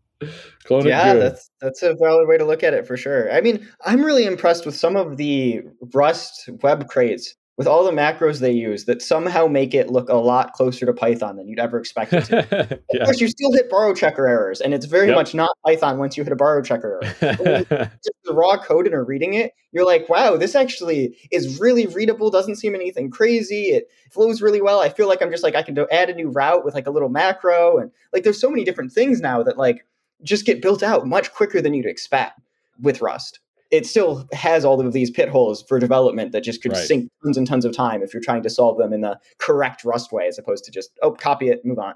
[0.64, 3.32] Clone yeah, that's that's a valid way to look at it for sure.
[3.32, 5.62] I mean, I'm really impressed with some of the
[5.94, 10.14] Rust web crates with all the macros they use that somehow make it look a
[10.14, 12.80] lot closer to Python than you'd ever expect it to.
[12.92, 13.00] yeah.
[13.00, 15.16] Of course, you still hit borrow checker errors, and it's very yep.
[15.16, 17.34] much not Python once you hit a borrow checker error.
[18.04, 21.86] just the raw code and are reading it, you're like, wow, this actually is really
[21.88, 22.30] readable.
[22.30, 23.70] Doesn't seem anything crazy.
[23.70, 24.78] It flows really well.
[24.78, 26.86] I feel like I'm just like I can do- add a new route with like
[26.86, 29.84] a little macro, and like there's so many different things now that like
[30.22, 32.40] just get built out much quicker than you'd expect
[32.80, 33.40] with Rust.
[33.70, 36.86] It still has all of these pit holes for development that just could right.
[36.86, 39.84] sink tons and tons of time if you're trying to solve them in the correct
[39.84, 41.94] Rust way, as opposed to just oh copy it, move on.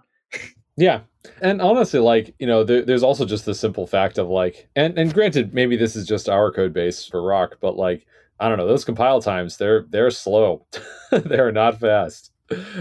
[0.76, 1.00] yeah,
[1.40, 4.98] and honestly, like you know, there, there's also just the simple fact of like, and
[4.98, 8.06] and granted, maybe this is just our code base for Roc, but like
[8.38, 10.66] I don't know, those compile times they're they're slow,
[11.10, 12.31] they're not fast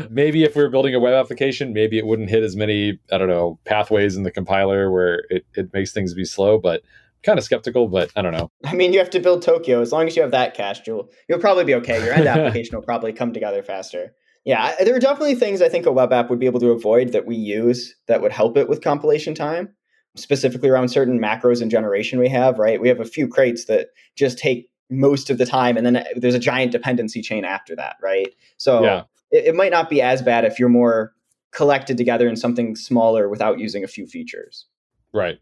[0.10, 3.18] maybe if we were building a web application, maybe it wouldn't hit as many, I
[3.18, 6.82] don't know, pathways in the compiler where it, it makes things be slow, but
[7.24, 8.52] kind of skeptical, but I don't know.
[8.66, 9.82] I mean, you have to build Tokio.
[9.82, 12.04] As long as you have that cached, you'll you'll probably be okay.
[12.04, 14.14] Your end application will probably come together faster.
[14.44, 17.12] Yeah, there are definitely things I think a web app would be able to avoid
[17.12, 19.70] that we use that would help it with compilation time,
[20.16, 22.82] specifically around certain macros and generation we have, right?
[22.82, 26.36] We have a few crates that just take most of the time and then there's
[26.36, 28.34] a giant dependency chain after that, right?
[28.58, 29.04] So yeah.
[29.32, 31.14] It, it might not be as bad if you're more
[31.52, 34.66] collected together in something smaller without using a few features.
[35.14, 35.40] Right.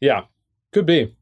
[0.00, 0.24] Yeah,
[0.72, 1.16] could be.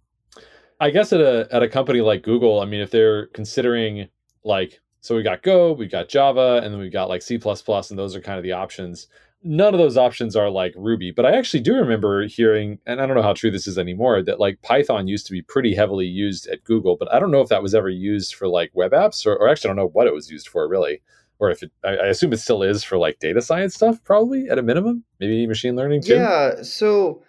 [0.80, 4.08] I guess at a at a company like Google, I mean, if they're considering
[4.44, 7.98] like so we got Go, we got Java, and then we've got like C++, and
[7.98, 9.08] those are kind of the options.
[9.44, 13.06] None of those options are like Ruby, but I actually do remember hearing, and I
[13.06, 16.06] don't know how true this is anymore, that like Python used to be pretty heavily
[16.06, 18.90] used at Google, but I don't know if that was ever used for like web
[18.90, 21.00] apps, or, or actually I don't know what it was used for really,
[21.38, 24.48] or if it, I, I assume it still is for like data science stuff, probably
[24.48, 26.14] at a minimum, maybe machine learning too.
[26.14, 27.22] Yeah, so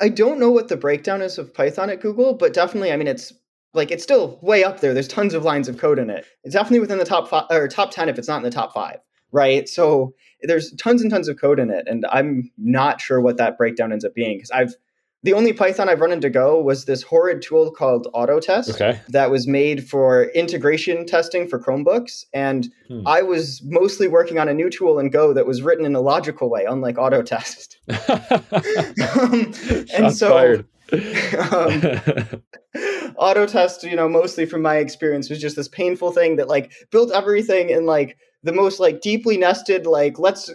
[0.00, 3.08] I don't know what the breakdown is of Python at Google, but definitely, I mean,
[3.08, 3.32] it's
[3.72, 4.94] like it's still way up there.
[4.94, 6.26] There's tons of lines of code in it.
[6.42, 8.72] It's definitely within the top five or top ten if it's not in the top
[8.72, 8.98] five,
[9.32, 9.68] right?
[9.68, 13.58] So there's tons and tons of code in it, and I'm not sure what that
[13.58, 14.74] breakdown ends up being because I've
[15.24, 19.00] the only Python I've run into Go was this horrid tool called Autotest okay.
[19.08, 22.26] that was made for integration testing for Chromebooks.
[22.34, 23.06] And hmm.
[23.06, 26.00] I was mostly working on a new tool in Go that was written in a
[26.00, 27.76] logical way, unlike Autotest.
[29.18, 31.80] um, and so um,
[33.16, 37.10] Autotest, you know, mostly from my experience, was just this painful thing that like built
[37.12, 40.52] everything in like the most like deeply nested, like let's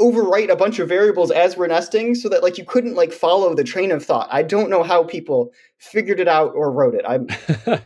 [0.00, 3.54] overwrite a bunch of variables as we're nesting so that like you couldn't like follow
[3.54, 4.28] the train of thought.
[4.30, 7.04] I don't know how people figured it out or wrote it.
[7.06, 7.28] I'm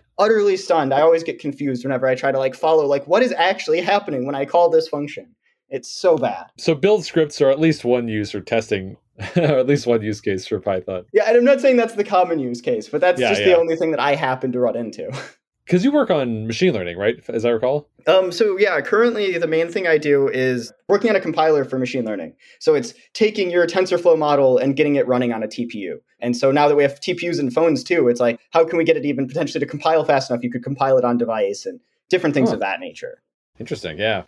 [0.18, 0.94] utterly stunned.
[0.94, 4.26] I always get confused whenever I try to like follow like what is actually happening
[4.26, 5.34] when I call this function.
[5.70, 6.46] It's so bad.
[6.56, 8.96] So build scripts are at least one use for testing
[9.36, 11.04] or at least one use case for Python.
[11.12, 13.48] Yeah, and I'm not saying that's the common use case, but that's yeah, just yeah.
[13.48, 15.10] the only thing that I happen to run into.
[15.68, 17.22] Because you work on machine learning, right?
[17.28, 17.90] As I recall.
[18.06, 21.78] Um, so yeah, currently the main thing I do is working on a compiler for
[21.78, 22.34] machine learning.
[22.58, 25.96] So it's taking your TensorFlow model and getting it running on a TPU.
[26.20, 28.84] And so now that we have TPUs and phones too, it's like how can we
[28.84, 30.42] get it even potentially to compile fast enough?
[30.42, 31.78] You could compile it on device and
[32.08, 33.22] different things of that nature.
[33.60, 33.98] Interesting.
[33.98, 34.22] Yeah.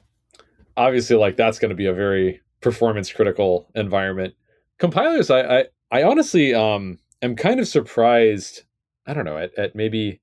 [0.76, 4.34] Obviously, like that's going to be a very performance critical environment.
[4.76, 8.64] Compilers, I, I, I honestly um am kind of surprised.
[9.06, 10.20] I don't know at, at maybe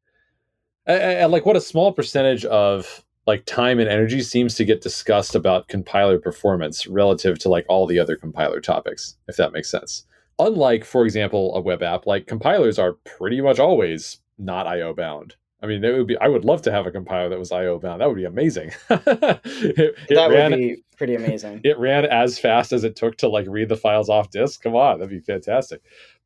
[0.87, 5.35] and like what a small percentage of like time and energy seems to get discussed
[5.35, 10.05] about compiler performance relative to like all the other compiler topics if that makes sense.
[10.39, 15.35] Unlike for example a web app like compilers are pretty much always not io bound.
[15.61, 17.79] I mean it would be i would love to have a compiler that was io
[17.79, 18.01] bound.
[18.01, 18.71] That would be amazing.
[18.89, 21.61] It, it that ran, would be pretty amazing.
[21.63, 24.61] it ran as fast as it took to like read the files off disk?
[24.63, 25.81] Come on that'd be fantastic.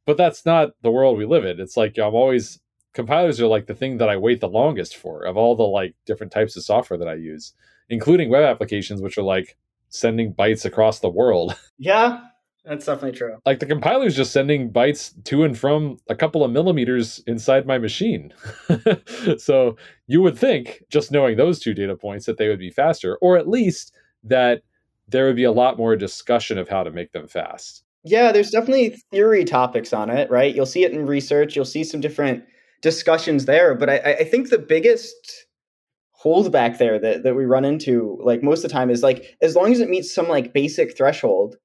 [0.06, 1.60] But that's not the world we live in.
[1.60, 2.60] It's like i'm always
[2.94, 5.96] compilers are like the thing that I wait the longest for of all the like
[6.06, 7.54] different types of software that I use,
[7.90, 9.58] including web applications, which are like
[9.90, 11.56] sending bytes across the world.
[11.84, 12.20] Yeah,
[12.64, 13.38] that's definitely true.
[13.44, 17.66] Like the compiler is just sending bytes to and from a couple of millimeters inside
[17.66, 18.32] my machine.
[19.40, 23.18] so you would think, just knowing those two data points, that they would be faster,
[23.20, 24.62] or at least that
[25.08, 27.84] there would be a lot more discussion of how to make them fast.
[28.04, 30.56] Yeah, there's definitely theory topics on it, right?
[30.56, 31.56] You'll see it in research.
[31.56, 32.44] You'll see some different
[32.82, 33.76] discussions there.
[33.76, 35.46] But I, I think the biggest
[36.24, 39.56] holdback there that, that we run into, like most of the time, is like as
[39.56, 41.58] long as it meets some like basic threshold,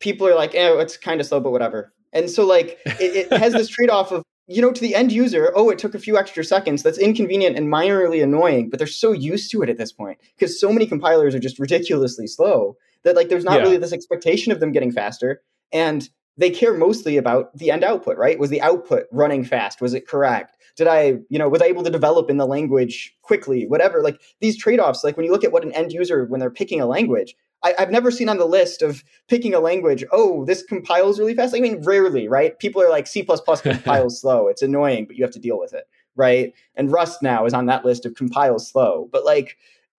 [0.00, 1.92] people are like, oh, it's kind of slow, but whatever.
[2.12, 5.12] And so like it, it has this trade off of you know, to the end
[5.12, 6.82] user, oh, it took a few extra seconds.
[6.82, 10.58] That's inconvenient and minorly annoying, but they're so used to it at this point because
[10.58, 13.60] so many compilers are just ridiculously slow that like there's not yeah.
[13.60, 15.42] really this expectation of them getting faster.
[15.70, 18.38] And they care mostly about the end output, right?
[18.38, 19.80] Was the output running fast?
[19.80, 20.56] Was it correct?
[20.76, 23.66] Did I, you know, was I able to develop in the language quickly?
[23.66, 24.02] Whatever.
[24.02, 26.50] Like these trade offs, like when you look at what an end user, when they're
[26.50, 30.44] picking a language, I, have never seen on the list of picking a language, oh,
[30.44, 31.56] this compiles really fast.
[31.56, 32.56] I mean, rarely, right?
[32.60, 34.46] People are like, C compiles slow.
[34.46, 36.54] It's annoying, but you have to deal with it, right?
[36.76, 39.08] And Rust now is on that list of compiles slow.
[39.10, 39.56] But like,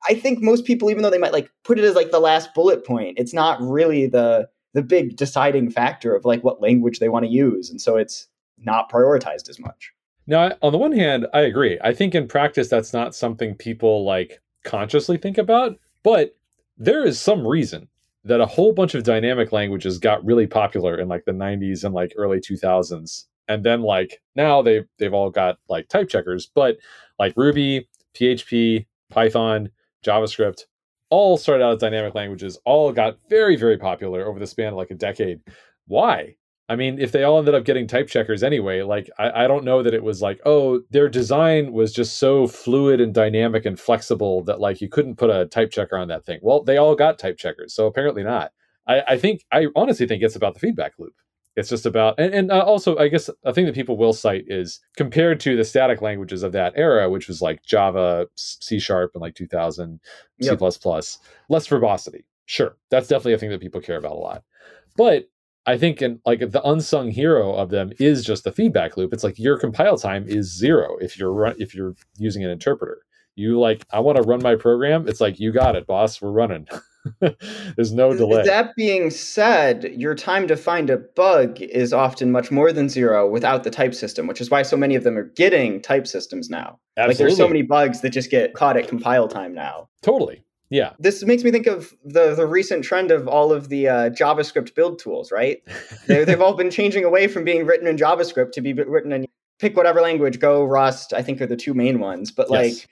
[0.08, 2.54] I think most people, even though they might like put it as like the last
[2.54, 7.10] bullet point, it's not really the the big deciding factor of like what language they
[7.10, 8.27] want to use and so it's
[8.58, 9.91] not prioritized as much.
[10.27, 11.79] Now on the one hand i agree.
[11.84, 16.36] I think in practice that's not something people like consciously think about but
[16.77, 17.88] there is some reason
[18.23, 21.93] that a whole bunch of dynamic languages got really popular in like the 90s and
[21.93, 26.77] like early 2000s and then like now they've they've all got like type checkers but
[27.17, 29.69] like ruby php python
[30.05, 30.65] javascript
[31.10, 34.76] all started out as dynamic languages, all got very, very popular over the span of
[34.76, 35.41] like a decade.
[35.88, 36.36] Why?
[36.69, 39.63] I mean, if they all ended up getting type checkers anyway, like I, I, don't
[39.63, 43.80] know that it was like, oh, their design was just so fluid and dynamic and
[43.80, 46.39] flexible that like you couldn't put a type checker on that thing.
[46.43, 48.52] Well, they all got type checkers, so apparently not.
[48.88, 51.15] I, I think I honestly think it's about the feedback loop.
[51.60, 54.45] It's just about, and, and uh, also, I guess a thing that people will cite
[54.48, 59.12] is compared to the static languages of that era, which was like Java, C Sharp,
[59.13, 60.00] and like 2000,
[60.39, 60.60] yep.
[60.60, 60.89] C,
[61.50, 62.26] less verbosity.
[62.45, 64.43] Sure, that's definitely a thing that people care about a lot.
[64.95, 65.30] But
[65.65, 69.13] I think in like the unsung hero of them is just the feedback loop.
[69.13, 73.04] It's like your compile time is zero if you're run, if you're using an interpreter.
[73.36, 75.08] You like I want to run my program.
[75.08, 76.22] It's like you got it, boss.
[76.22, 76.67] We're running.
[77.75, 78.43] There's no delay.
[78.43, 83.27] That being said, your time to find a bug is often much more than zero
[83.27, 86.49] without the type system, which is why so many of them are getting type systems
[86.49, 86.79] now.
[86.97, 87.07] Absolutely.
[87.07, 89.89] Like there's so many bugs that just get caught at compile time now.
[90.01, 90.43] Totally.
[90.69, 90.93] Yeah.
[90.99, 94.75] This makes me think of the the recent trend of all of the uh, JavaScript
[94.75, 95.57] build tools, right?
[96.07, 99.25] they they've all been changing away from being written in JavaScript to be written in
[99.57, 102.31] pick whatever language, Go, Rust, I think are the two main ones.
[102.31, 102.89] But yes like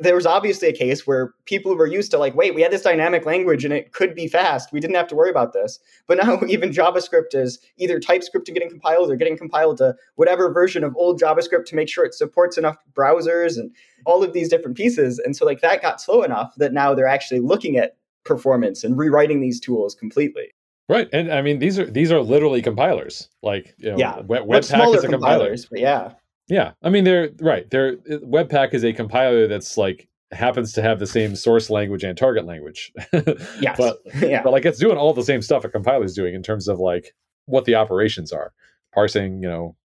[0.00, 2.82] there was obviously a case where people were used to like wait we had this
[2.82, 4.72] dynamic language and it could be fast.
[4.72, 5.78] We didn't have to worry about this.
[6.06, 10.52] But now even javascript is either typescript to getting compiled or getting compiled to whatever
[10.52, 13.74] version of old javascript to make sure it supports enough browsers and
[14.06, 15.18] all of these different pieces.
[15.18, 18.96] And so like that got slow enough that now they're actually looking at performance and
[18.96, 20.52] rewriting these tools completely.
[20.88, 23.30] Right, and I mean these are these are literally compilers.
[23.42, 25.56] Like you know, yeah, Webpack is a compiler.
[25.70, 26.12] But yeah,
[26.48, 27.68] yeah, I mean they're right.
[27.70, 32.16] They're Webpack is a compiler that's like happens to have the same source language and
[32.16, 32.92] target language.
[33.60, 33.76] yes.
[33.78, 34.42] but yeah.
[34.42, 36.78] but like it's doing all the same stuff a compiler is doing in terms of
[36.78, 37.14] like
[37.46, 38.52] what the operations are,
[38.92, 39.76] parsing, you know,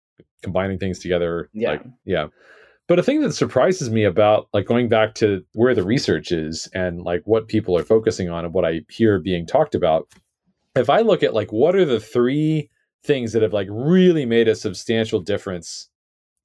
[0.42, 1.48] combining things together.
[1.52, 1.72] Yeah.
[1.72, 2.26] Like, yeah.
[2.86, 6.68] But a thing that surprises me about like going back to where the research is
[6.72, 10.08] and like what people are focusing on and what I hear being talked about,
[10.74, 12.70] if I look at like what are the three
[13.04, 15.90] things that have like really made a substantial difference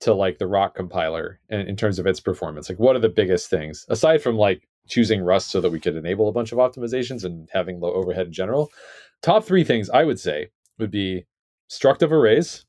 [0.03, 3.09] to like the Roc compiler in, in terms of its performance like what are the
[3.09, 3.85] biggest things?
[3.89, 7.49] Aside from like choosing rust so that we could enable a bunch of optimizations and
[7.51, 8.69] having low overhead in general
[9.21, 11.25] top three things i would say would be
[11.69, 12.65] struct of arrays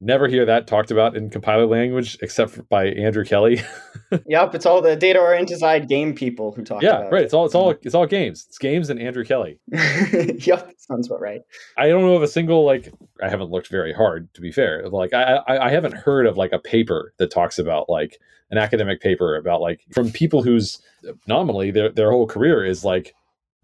[0.00, 3.62] Never hear that talked about in compiler language except by Andrew Kelley.
[4.26, 6.82] yep, it's all the data oriented game people who talk.
[6.82, 7.04] About it.
[7.04, 7.24] Yeah, right.
[7.24, 8.44] It's all it's all it's all games.
[8.46, 9.58] It's games and Andrew Kelley.
[9.72, 11.40] yep, sounds about right.
[11.78, 12.92] I don't know of a single like.
[13.22, 14.86] I haven't looked very hard to be fair.
[14.90, 18.18] Like I, I I haven't heard of like a paper that talks about like
[18.50, 20.78] an academic paper about like from people whose
[21.26, 23.14] nominally their their whole career is like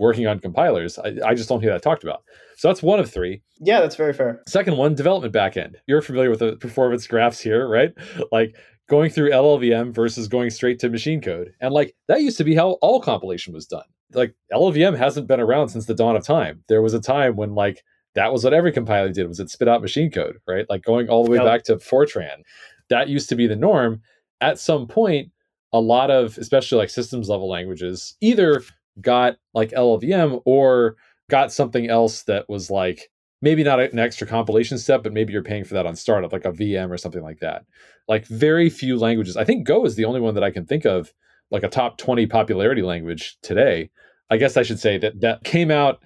[0.03, 0.99] working on compilers.
[0.99, 2.25] I, I just don't hear that talked about.
[2.57, 3.41] So that's one of three.
[3.61, 4.43] Yeah, that's very fair.
[4.47, 5.77] Second one, development backend.
[5.87, 7.93] You're familiar with the performance graphs here, right?
[8.33, 8.57] Like
[8.88, 11.55] going through LLVM versus going straight to machine code.
[11.61, 13.85] And like that used to be how all compilation was done.
[14.12, 16.65] Like LLVM hasn't been around since the dawn of time.
[16.69, 17.83] There was a time when like
[18.15, 20.67] that was what every compiler did was it spit out machine code, right?
[20.69, 21.47] Like going all the way yep.
[21.47, 22.43] back to Fortran.
[22.91, 24.03] That used to be the norm.
[24.41, 25.31] At some point,
[25.73, 28.62] a lot of especially like systems level languages either
[29.01, 30.97] got like LLVM or
[31.31, 35.43] got something else that was like maybe not an extra compilation step, but maybe you're
[35.43, 37.65] paying for that on startup, like a VM or something like that.
[38.09, 39.37] Like very few languages.
[39.37, 41.13] I think Go is the only one that I can think of,
[41.51, 43.91] like a top 20 popularity language today.
[44.31, 46.03] I guess I should say that that came out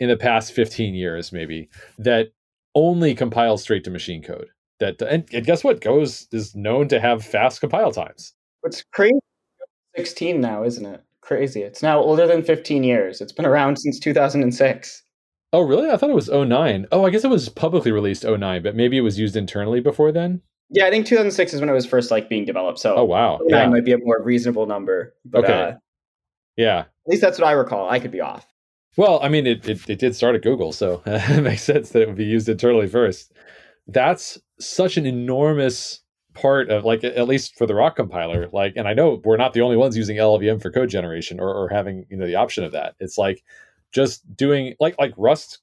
[0.00, 2.28] in the past 15 years, maybe, that
[2.74, 4.48] only compiles straight to machine code.
[4.80, 5.80] That and, and guess what?
[5.80, 8.34] Go is, is known to have fast compile times.
[8.60, 9.18] What's crazy
[9.96, 11.02] 16 now, isn't it?
[11.26, 11.62] Crazy.
[11.62, 13.20] It's now older than 15 years.
[13.20, 15.02] It's been around since 2006.
[15.52, 15.90] Oh, really?
[15.90, 16.86] I thought it was 09.
[16.92, 20.12] Oh, I guess it was publicly released 09, but maybe it was used internally before
[20.12, 20.40] then.
[20.70, 22.78] Yeah, I think 2006 is when it was first like being developed.
[22.78, 23.68] So, oh wow, 09 yeah.
[23.68, 25.14] might be a more reasonable number.
[25.24, 25.62] But, okay.
[25.62, 25.72] Uh,
[26.56, 26.78] yeah.
[26.80, 27.88] At least that's what I recall.
[27.88, 28.46] I could be off.
[28.96, 32.02] Well, I mean, it, it, it did start at Google, so it makes sense that
[32.02, 33.32] it would be used internally first.
[33.86, 36.00] That's such an enormous
[36.36, 39.54] part of like at least for the Roc compiler like and i know we're not
[39.54, 42.62] the only ones using llvm for code generation or, or having you know the option
[42.62, 42.94] of that.
[43.00, 43.42] It's like
[43.92, 45.60] just doing like like rust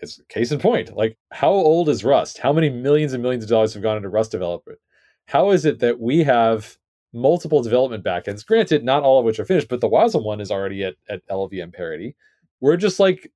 [0.00, 0.96] is case in point.
[0.96, 2.38] Like how old is rust?
[2.38, 4.78] How many millions and millions of dollars have gone into rust development?
[5.26, 6.76] How is it that we have
[7.12, 8.46] multiple development backends?
[8.46, 11.26] Granted not all of which are finished but the wasm one is already at, at
[11.28, 12.16] llvm parity.
[12.60, 13.30] We're just like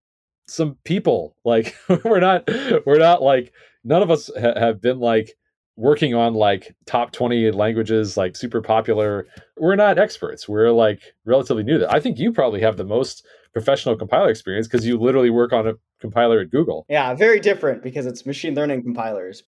[0.46, 1.37] some people.
[1.44, 2.48] Like we're not
[2.87, 3.53] we're not like
[3.85, 5.35] none of us ha- have been like
[5.78, 9.26] working on like top 20 languages like super popular
[9.58, 13.24] we're not experts we're like relatively new That i think you probably have the most
[13.52, 17.83] professional compiler experience because you literally work on a compiler at google yeah very different
[17.83, 19.44] because it's machine learning compilers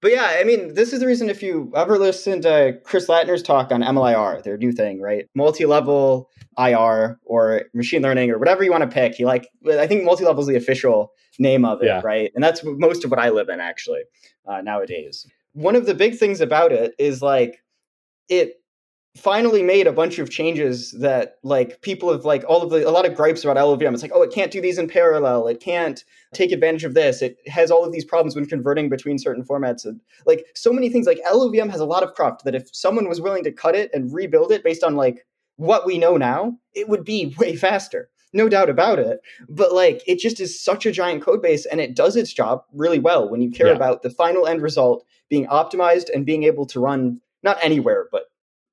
[0.00, 3.42] but yeah, I mean, this is the reason if you ever listen to Chris Lattner's
[3.42, 5.24] talk on MLIR, their new thing, right?
[5.34, 6.28] Multi-level
[6.58, 9.14] IR or machine learning or whatever you want to pick.
[9.14, 12.02] He like, I think multi-level is the official name of it, yeah.
[12.04, 12.30] right?
[12.34, 14.02] And that's most of what I live in actually
[14.46, 15.26] uh, nowadays.
[15.54, 17.62] One of the big things about it is like
[18.28, 18.54] it
[19.16, 22.90] finally made a bunch of changes that like people have like all of the a
[22.90, 23.92] lot of gripes about LLVM.
[23.92, 25.46] It's like, oh, it can't do these in parallel.
[25.46, 27.22] It can't take advantage of this.
[27.22, 30.88] It has all of these problems when converting between certain formats and like so many
[30.88, 31.06] things.
[31.06, 33.90] Like LLVM has a lot of cruft that if someone was willing to cut it
[33.94, 35.24] and rebuild it based on like
[35.56, 38.10] what we know now, it would be way faster.
[38.34, 39.20] No doubt about it.
[39.48, 42.64] But like it just is such a giant code base and it does its job
[42.72, 43.74] really well when you care yeah.
[43.74, 48.24] about the final end result being optimized and being able to run not anywhere, but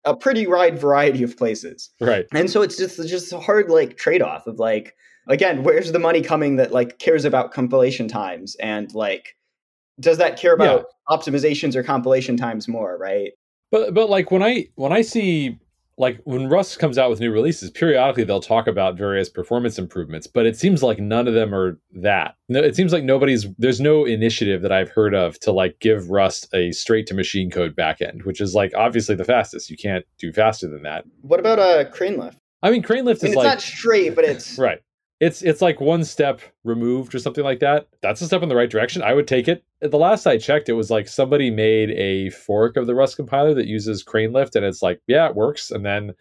[0.03, 1.91] a pretty wide variety of places.
[2.01, 2.25] Right.
[2.33, 4.95] And so it's just just a hard like trade-off of like
[5.27, 9.35] again, where's the money coming that like cares about compilation times and like
[9.99, 11.15] does that care about yeah.
[11.15, 13.33] optimizations or compilation times more, right?
[13.71, 15.59] But but like when I when I see
[16.01, 20.25] like when Rust comes out with new releases, periodically they'll talk about various performance improvements,
[20.25, 22.35] but it seems like none of them are that.
[22.49, 26.49] It seems like nobody's there's no initiative that I've heard of to like give Rust
[26.55, 29.69] a straight to machine code backend, which is like obviously the fastest.
[29.69, 31.05] You can't do faster than that.
[31.21, 32.37] What about a uh, Cranelift?
[32.63, 34.81] I mean, Cranelift I mean, is it's like not straight, but it's right
[35.21, 37.87] it's it's like one step removed or something like that.
[38.01, 39.03] That's a step in the right direction.
[39.03, 39.63] I would take it.
[39.79, 43.53] The last I checked, it was like somebody made a fork of the Rust compiler
[43.53, 45.69] that uses Cranelift, and it's like, yeah, it works.
[45.69, 46.13] And then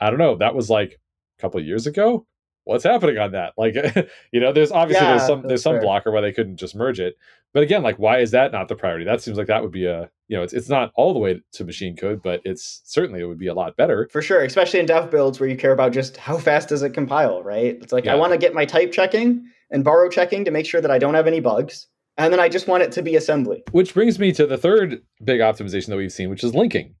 [0.00, 1.00] I don't know, that was like
[1.36, 2.26] a couple years ago.
[2.62, 3.54] What's happening on that?
[3.58, 3.74] Like,
[4.32, 5.82] you know, there's obviously yeah, there's some there's some fair.
[5.82, 7.16] blocker why they couldn't just merge it.
[7.54, 9.06] But again, like, why is that not the priority?
[9.06, 11.40] That seems like that would be a you know, it's it's not all the way
[11.52, 14.08] to machine code, but it's certainly it would be a lot better.
[14.10, 16.90] For sure, especially in dev builds where you care about just how fast does it
[16.90, 17.78] compile, right?
[17.80, 18.12] It's like yeah.
[18.12, 20.98] I want to get my type checking and borrow checking to make sure that I
[20.98, 21.86] don't have any bugs.
[22.16, 23.64] And then I just want it to be assembly.
[23.72, 26.94] Which brings me to the third big optimization that we've seen, which is linking.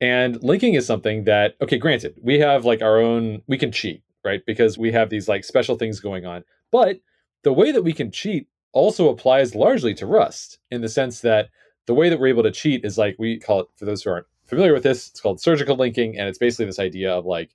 [0.00, 4.02] And linking is something that, okay, granted, we have like our own, we can cheat,
[4.22, 4.42] right?
[4.46, 6.44] Because we have these like special things going on.
[6.70, 7.00] But
[7.42, 11.48] the way that we can cheat also applies largely to Rust in the sense that
[11.86, 14.10] the way that we're able to cheat is like we call it, for those who
[14.10, 16.18] aren't familiar with this, it's called surgical linking.
[16.18, 17.50] And it's basically this idea of like,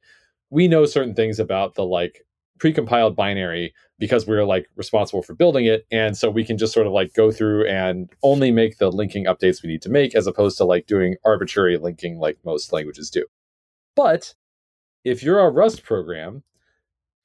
[0.50, 2.26] we know certain things about the like
[2.60, 6.86] precompiled binary because we're like responsible for building it and so we can just sort
[6.86, 10.28] of like go through and only make the linking updates we need to make as
[10.28, 13.26] opposed to like doing arbitrary linking like most languages do
[13.96, 14.34] but
[15.06, 16.44] if you're a rust program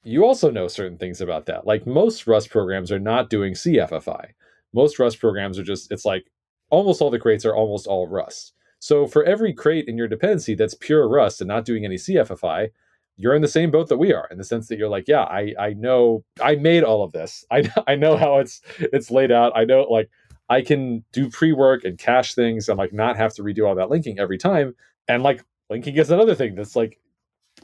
[0.05, 1.65] you also know certain things about that.
[1.67, 4.27] Like most rust programs are not doing cffi
[4.75, 6.29] most rust programs are just it's like
[6.69, 8.53] almost all the crates are almost all rust.
[8.79, 12.69] So for every crate in your dependency that's pure rust and not doing any cffi
[13.17, 15.23] you're in the same boat that we are in the sense that you're like yeah
[15.23, 17.45] i i know i made all of this.
[17.51, 19.53] I i know how it's it's laid out.
[19.55, 20.09] I know like
[20.49, 23.89] i can do pre-work and cache things and like not have to redo all that
[23.89, 24.75] linking every time.
[25.07, 26.99] And like linking is another thing that's like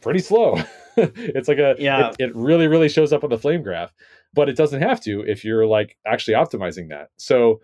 [0.01, 0.57] pretty slow
[0.97, 3.93] it's like a yeah it, it really really shows up on the flame graph
[4.33, 7.61] but it doesn't have to if you're like actually optimizing that so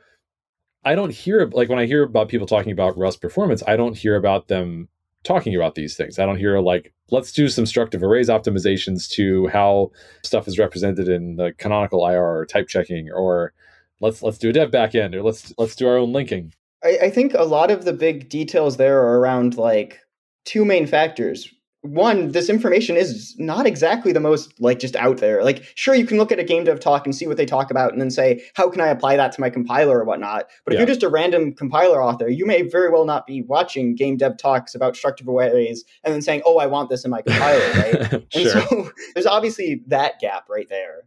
[0.85, 3.97] i don't hear like when i hear about people talking about rust performance i don't
[3.97, 4.87] hear about them
[5.27, 6.17] talking about these things.
[6.19, 9.91] I don't hear like, let's do some struct of arrays optimizations to how
[10.23, 13.53] stuff is represented in the canonical IR or type checking, or
[13.99, 16.53] let's let's do a dev backend, or let's let's do our own linking.
[16.83, 19.99] I, I think a lot of the big details there are around like
[20.45, 25.43] two main factors one, this information is not exactly the most like just out there.
[25.43, 27.69] Like, sure, you can look at a game dev talk and see what they talk
[27.69, 30.47] about and then say, how can I apply that to my compiler or whatnot?
[30.65, 30.75] But yeah.
[30.75, 34.17] if you're just a random compiler author, you may very well not be watching game
[34.17, 37.59] dev talks about structured arrays and then saying, oh, I want this in my compiler,
[37.75, 38.25] right?
[38.33, 38.57] sure.
[38.57, 41.03] And so there's obviously that gap right there.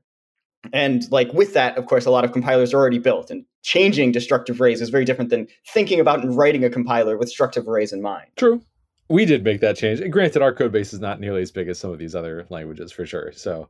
[0.72, 4.12] And like with that, of course, a lot of compilers are already built and changing
[4.12, 7.92] destructive arrays is very different than thinking about and writing a compiler with structured arrays
[7.92, 8.26] in mind.
[8.36, 8.62] True
[9.10, 10.00] we did make that change.
[10.10, 12.92] Granted, our code base is not nearly as big as some of these other languages
[12.92, 13.32] for sure.
[13.32, 13.68] So,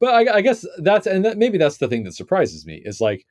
[0.00, 3.00] but I, I guess that's and that, maybe that's the thing that surprises me is
[3.00, 3.24] like,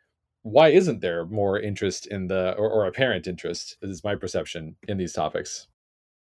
[0.43, 3.78] why isn't there more interest in the or, or apparent interest?
[3.82, 5.68] Is my perception in these topics.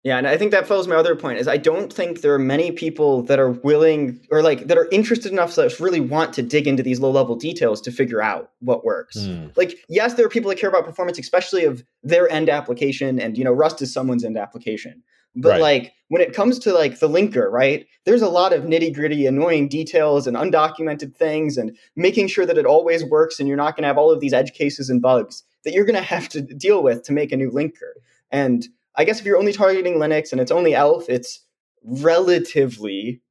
[0.04, 2.40] Yeah, and I think that follows my other point is I don't think there are
[2.40, 6.42] many people that are willing or like that are interested enough that really want to
[6.42, 9.18] dig into these low level details to figure out what works.
[9.18, 9.58] Mm.
[9.58, 13.38] Like, yes, there are people that care about performance, especially of their end application, and
[13.38, 15.04] you know, Rust is someone's end application.
[15.36, 15.62] But right.
[15.62, 17.86] like when it comes to like the linker, right?
[18.06, 22.58] There's a lot of nitty gritty, annoying details and undocumented things, and making sure that
[22.58, 25.02] it always works, and you're not going to have all of these edge cases and
[25.02, 27.92] bugs that you're going to have to deal with to make a new linker.
[28.32, 28.68] And
[28.98, 31.46] I guess if you're only targeting Linux and it's only ELF, it's
[31.84, 33.22] relatively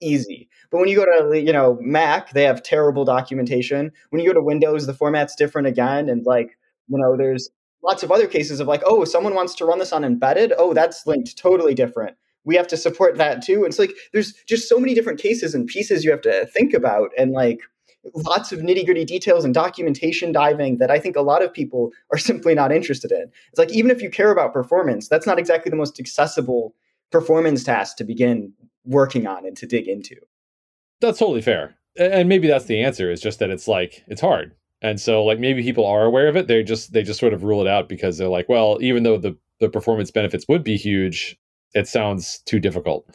[0.00, 0.48] easy.
[0.70, 3.92] But when you go to you know Mac, they have terrible documentation.
[4.10, 6.58] When you go to Windows, the format's different again, and like
[6.88, 7.48] you know there's
[7.82, 10.52] lots of other cases of like, oh, someone wants to run this on embedded.
[10.56, 12.16] Oh, that's linked totally different.
[12.44, 13.64] We have to support that too.
[13.64, 17.10] It's like there's just so many different cases and pieces you have to think about,
[17.16, 17.60] and like
[18.14, 21.90] lots of nitty gritty details and documentation diving that I think a lot of people
[22.12, 23.30] are simply not interested in.
[23.50, 26.74] It's like even if you care about performance, that's not exactly the most accessible
[27.10, 28.52] performance task to begin
[28.84, 30.16] working on and to dig into.
[31.00, 31.76] That's totally fair.
[31.96, 34.54] And maybe that's the answer is just that it's like it's hard.
[34.80, 36.48] And so like maybe people are aware of it.
[36.48, 39.18] They just they just sort of rule it out because they're like, well, even though
[39.18, 41.36] the the performance benefits would be huge,
[41.74, 43.06] it sounds too difficult.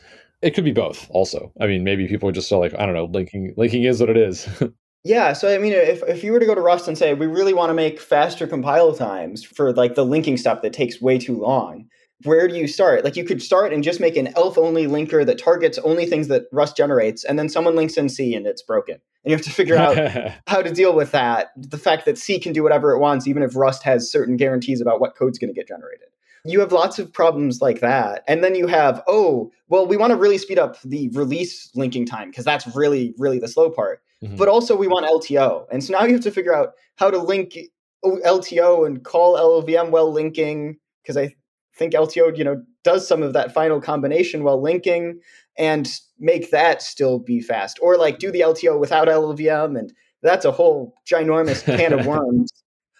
[0.41, 1.51] It could be both also.
[1.59, 4.09] I mean, maybe people are just so like, I don't know, linking linking is what
[4.09, 4.47] it is.
[5.03, 7.27] yeah, so I mean if if you were to go to Rust and say we
[7.27, 11.17] really want to make faster compile times for like the linking stuff that takes way
[11.17, 11.87] too long,
[12.23, 13.03] where do you start?
[13.03, 16.27] Like you could start and just make an elf only linker that targets only things
[16.27, 19.45] that Rust generates, and then someone links in C and it's broken and you have
[19.45, 19.97] to figure out
[20.47, 21.47] how to deal with that.
[21.57, 24.79] The fact that C can do whatever it wants, even if Rust has certain guarantees
[24.79, 26.07] about what code's going to get generated.
[26.47, 28.23] You have lots of problems like that.
[28.27, 32.05] And then you have, oh, well, we want to really speed up the release linking
[32.05, 34.01] time because that's really, really the slow part.
[34.23, 34.37] Mm-hmm.
[34.37, 35.65] But also, we want LTO.
[35.71, 37.57] And so now you have to figure out how to link
[38.03, 41.35] LTO and call LLVM while linking because I
[41.75, 45.19] think LTO, you know, does some of that final combination while linking
[45.57, 45.89] and
[46.19, 50.51] make that still be fast or like do the LTO without LLVM and that's a
[50.51, 52.51] whole ginormous can of worms.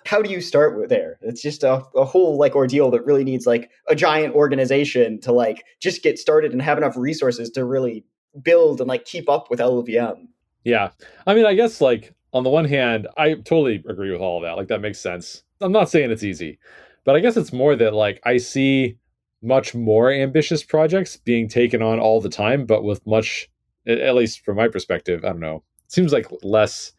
[0.07, 1.19] How do you start with there?
[1.21, 5.33] It's just a, a whole like ordeal that really needs like a giant organization to
[5.33, 8.05] like just get started and have enough resources to really
[8.41, 10.27] build and like keep up with LLVM.
[10.63, 10.91] Yeah.
[11.25, 14.43] I mean, I guess like on the one hand, I totally agree with all of
[14.43, 14.55] that.
[14.55, 15.43] Like that makes sense.
[15.59, 16.59] I'm not saying it's easy,
[17.03, 18.97] but I guess it's more that like I see
[19.41, 23.49] much more ambitious projects being taken on all the time, but with much,
[23.85, 26.93] at least from my perspective, I don't know, seems like less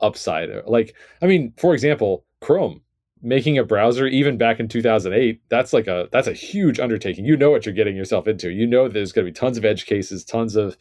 [0.00, 0.48] upside.
[0.66, 2.82] Like, I mean, for example, Chrome
[3.22, 7.36] making a browser even back in 2008 that's like a that's a huge undertaking you
[7.36, 9.84] know what you're getting yourself into you know there's going to be tons of edge
[9.84, 10.74] cases tons of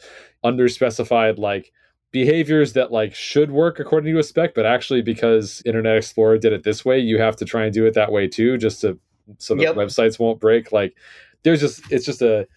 [0.45, 1.73] underspecified like
[2.13, 6.53] behaviors that like should work according to a spec but actually because internet explorer did
[6.53, 8.97] it this way you have to try and do it that way too just to
[9.37, 9.75] so that yep.
[9.75, 10.71] websites won't break.
[10.71, 10.95] Like
[11.43, 12.47] there's just it's just a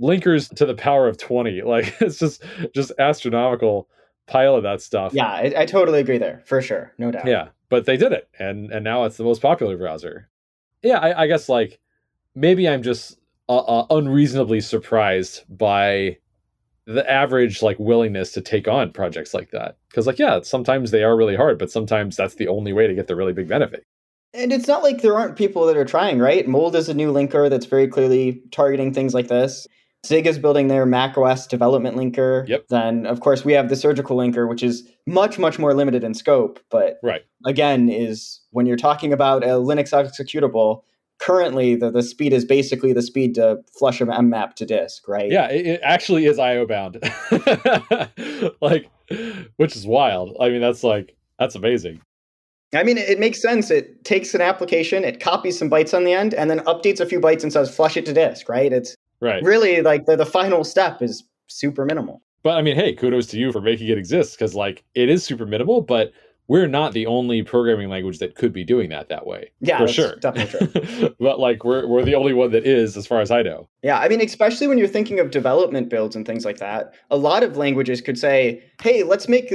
[0.00, 1.62] linkers to the power of 20.
[1.66, 2.42] Like it's just
[2.74, 3.88] just astronomical
[4.26, 5.12] pile of that stuff.
[5.12, 7.26] Yeah, I, I totally agree there for sure, no doubt.
[7.26, 10.28] Yeah, but they did it, and and now it's the most popular browser.
[10.82, 11.80] Yeah, I, I guess like
[12.34, 13.18] maybe I'm just
[13.48, 16.18] uh, uh, unreasonably surprised by
[16.84, 21.04] the average like willingness to take on projects like that because like yeah sometimes they
[21.04, 23.84] are really hard but sometimes that's the only way to get the really big benefit
[24.34, 26.48] and it's not like there aren't people that are trying, right?
[26.48, 29.66] Mold is a new linker that's very clearly targeting things like this.
[30.04, 32.46] Zig is building their Mac OS development linker.
[32.48, 32.66] Yep.
[32.68, 36.14] Then, of course, we have the surgical linker, which is much, much more limited in
[36.14, 36.58] scope.
[36.70, 37.22] But right.
[37.46, 40.82] again, is when you're talking about a Linux executable,
[41.20, 45.30] currently the, the speed is basically the speed to flush a mmap to disk, right?
[45.30, 46.98] Yeah, it, it actually is IO bound.
[48.60, 48.90] like,
[49.56, 50.36] which is wild.
[50.40, 52.00] I mean, that's like, that's amazing.
[52.74, 53.70] I mean, it makes sense.
[53.70, 57.06] It takes an application, it copies some bytes on the end, and then updates a
[57.06, 58.72] few bytes and says flush it to disk, right?
[58.72, 59.42] It's right.
[59.42, 62.22] really like the, the final step is super minimal.
[62.42, 65.24] But I mean, hey, kudos to you for making it exist because like it is
[65.24, 66.12] super minimal, but
[66.48, 69.52] we're not the only programming language that could be doing that that way.
[69.60, 71.14] Yeah, for sure, definitely true.
[71.20, 73.68] but like we're we're the only one that is, as far as I know.
[73.82, 77.16] Yeah, I mean, especially when you're thinking of development builds and things like that, a
[77.16, 79.52] lot of languages could say, "Hey, let's make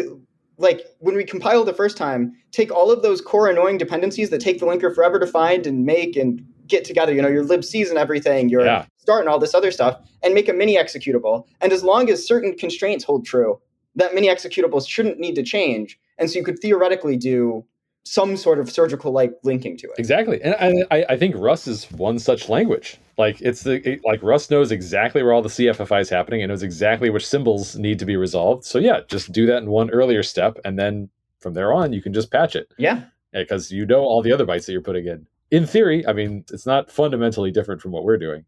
[0.57, 4.41] like when we compile the first time, take all of those core annoying dependencies that
[4.41, 7.73] take the linker forever to find and make and get together, you know, your libcs
[7.73, 8.85] and everything, your yeah.
[8.97, 11.45] start and all this other stuff, and make a mini executable.
[11.61, 13.59] And as long as certain constraints hold true,
[13.95, 15.99] that mini executable shouldn't need to change.
[16.17, 17.65] And so you could theoretically do
[18.07, 19.93] some sort of surgical like linking to it.
[19.97, 22.97] Exactly, and I, I think Rust is one such language.
[23.17, 26.49] Like it's the it, like Rust knows exactly where all the CFFI is happening and
[26.49, 28.63] knows exactly which symbols need to be resolved.
[28.63, 31.09] So yeah, just do that in one earlier step, and then
[31.39, 32.73] from there on you can just patch it.
[32.77, 33.03] Yeah,
[33.33, 35.27] because you know all the other bytes that you're putting in.
[35.51, 38.45] In theory, I mean, it's not fundamentally different from what we're doing.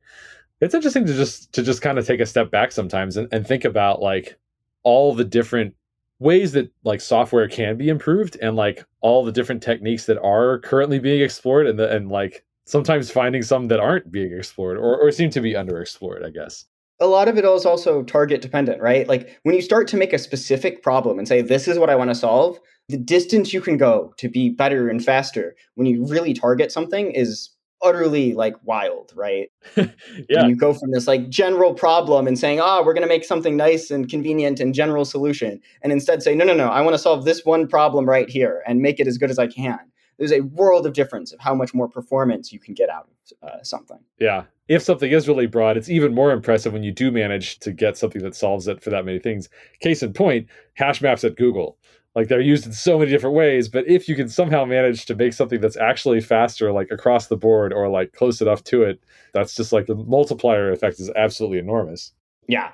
[0.61, 3.47] It's interesting to just to just kind of take a step back sometimes and, and
[3.47, 4.37] think about like
[4.83, 5.75] all the different
[6.19, 10.59] ways that like software can be improved and like all the different techniques that are
[10.59, 14.97] currently being explored and the, and like sometimes finding some that aren't being explored or,
[14.99, 16.65] or seem to be underexplored i guess
[16.99, 20.13] a lot of it is also target dependent right like when you start to make
[20.13, 23.61] a specific problem and say this is what i want to solve the distance you
[23.61, 28.55] can go to be better and faster when you really target something is utterly like
[28.63, 29.49] wild, right?
[29.77, 29.85] yeah.
[30.29, 33.23] And you go from this like general problem and saying, oh, we're going to make
[33.23, 35.59] something nice and convenient and general solution.
[35.81, 38.63] And instead say, no, no, no, I want to solve this one problem right here
[38.67, 39.79] and make it as good as I can.
[40.17, 43.07] there's a world of difference of how much more performance you can get out
[43.41, 43.99] of uh, something.
[44.19, 44.43] Yeah.
[44.69, 47.97] If something is really broad, it's even more impressive when you do manage to get
[47.97, 49.49] something that solves it for that many things.
[49.81, 51.77] Case in point, hash maps at Google.
[52.15, 55.15] Like they're used in so many different ways, but if you can somehow manage to
[55.15, 59.01] make something that's actually faster, like across the board or like close enough to it,
[59.33, 62.11] that's just like the multiplier effect is absolutely enormous.
[62.47, 62.71] Yeah,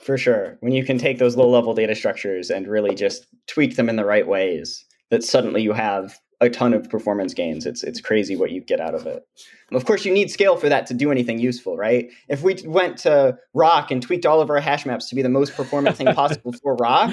[0.00, 0.56] for sure.
[0.60, 3.96] When you can take those low level data structures and really just tweak them in
[3.96, 7.66] the right ways, that suddenly you have a ton of performance gains.
[7.66, 9.26] It's it's crazy what you get out of it.
[9.72, 12.10] Of course, you need scale for that to do anything useful, right?
[12.28, 15.28] If we went to Roc and tweaked all of our hash maps to be the
[15.28, 17.10] most performant thing possible for Roc,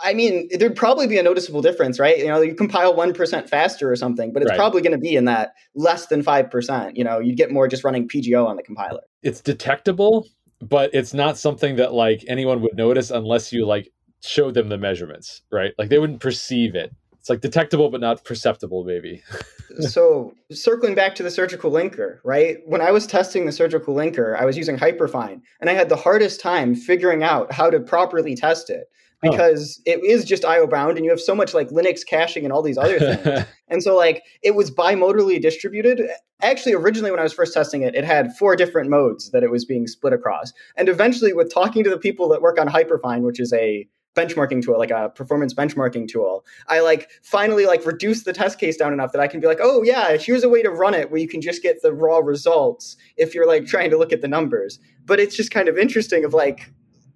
[0.00, 2.18] I mean, there'd probably be a noticeable difference, right?
[2.18, 4.58] You know, you compile one percent faster or something, but it's right.
[4.58, 6.96] probably going to be in that less than five percent.
[6.96, 9.00] You know, you'd get more just running PGO on the compiler.
[9.22, 10.26] It's detectable,
[10.60, 13.90] but it's not something that like anyone would notice unless you like
[14.22, 15.72] show them the measurements, right?
[15.78, 16.94] Like they wouldn't perceive it.
[17.20, 19.22] It's like detectable but not perceptible, maybe.
[19.80, 22.58] so circling back to the surgical linker, right?
[22.64, 25.96] When I was testing the surgical linker, I was using Hyperfine, and I had the
[25.96, 28.88] hardest time figuring out how to properly test it
[29.22, 32.52] because it is just IO bound and you have so much like Linux caching and
[32.52, 33.46] all these other things.
[33.68, 36.08] and so like it was bimodally distributed.
[36.42, 39.50] Actually, originally when I was first testing it, it had four different modes that it
[39.50, 40.52] was being split across.
[40.76, 43.86] And eventually with talking to the people that work on Hyperfine, which is a
[44.16, 48.76] benchmarking tool like a performance benchmarking tool i like finally like reduce the test case
[48.76, 51.10] down enough that i can be like oh yeah here's a way to run it
[51.10, 54.20] where you can just get the raw results if you're like trying to look at
[54.20, 56.72] the numbers but it's just kind of interesting of like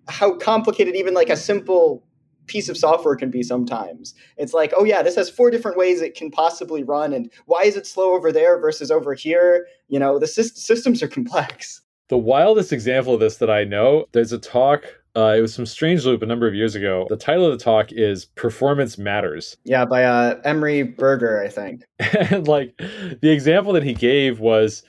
[0.09, 2.05] how complicated even like a simple
[2.47, 4.14] piece of software can be sometimes.
[4.36, 7.62] It's like, oh yeah, this has four different ways it can possibly run, and why
[7.62, 9.66] is it slow over there versus over here?
[9.88, 11.80] You know, the sy- systems are complex.
[12.09, 14.84] The wildest example of this that I know, there's a talk.
[15.16, 17.06] Uh, it was from Strange Loop a number of years ago.
[17.08, 21.82] The title of the talk is "Performance Matters." Yeah, by uh, Emery Berger, I think.
[21.98, 24.82] and like the example that he gave was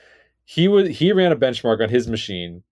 [0.44, 2.62] he was he ran a benchmark on his machine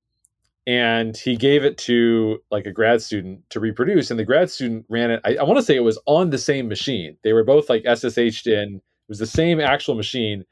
[0.66, 4.86] and he gave it to like a grad student to reproduce and the grad student
[4.88, 7.44] ran it i, I want to say it was on the same machine they were
[7.44, 10.44] both like ssh'd in it was the same actual machine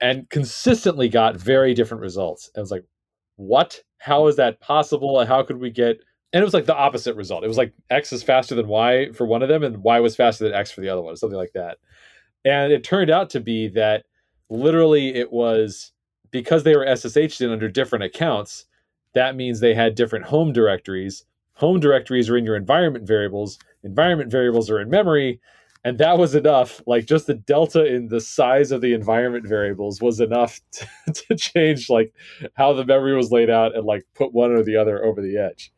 [0.00, 2.84] and consistently got very different results and i was like
[3.36, 5.98] what how is that possible and how could we get
[6.32, 9.10] and it was like the opposite result it was like x is faster than y
[9.12, 11.38] for one of them and y was faster than x for the other one something
[11.38, 11.78] like that
[12.44, 14.04] and it turned out to be that
[14.50, 15.92] literally it was
[16.30, 18.66] because they were ssh'd in under different accounts
[19.14, 21.24] that means they had different home directories.
[21.54, 25.40] Home directories are in your environment variables, environment variables are in memory.
[25.84, 26.80] And that was enough.
[26.86, 31.36] Like just the delta in the size of the environment variables was enough to, to
[31.36, 32.14] change like
[32.54, 35.36] how the memory was laid out and like put one or the other over the
[35.36, 35.72] edge.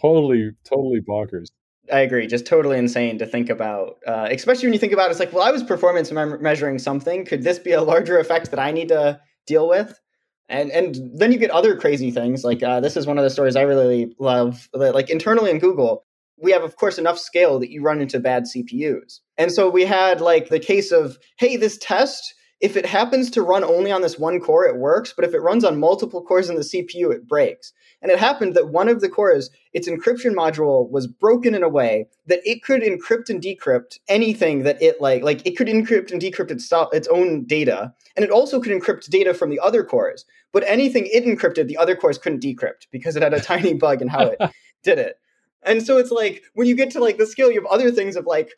[0.00, 1.48] Totally, totally bonkers.
[1.92, 2.26] I agree.
[2.26, 5.32] Just totally insane to think about, uh, especially when you think about it, it's like,
[5.32, 7.26] well, I was performance measuring something.
[7.26, 10.00] Could this be a larger effect that I need to deal with?
[10.48, 13.30] and and then you get other crazy things like uh, this is one of the
[13.30, 16.04] stories i really love like internally in google
[16.38, 19.84] we have of course enough scale that you run into bad cpus and so we
[19.84, 24.00] had like the case of hey this test if it happens to run only on
[24.00, 25.12] this one core, it works.
[25.14, 27.72] But if it runs on multiple cores in the CPU, it breaks.
[28.00, 31.68] And it happened that one of the cores, its encryption module was broken in a
[31.68, 36.12] way that it could encrypt and decrypt anything that it like, like it could encrypt
[36.12, 37.92] and decrypt its, its own data.
[38.16, 40.24] And it also could encrypt data from the other cores.
[40.52, 44.00] But anything it encrypted, the other cores couldn't decrypt because it had a tiny bug
[44.00, 44.40] in how it
[44.82, 45.18] did it.
[45.64, 48.16] And so it's like when you get to like the scale, you have other things
[48.16, 48.50] of like,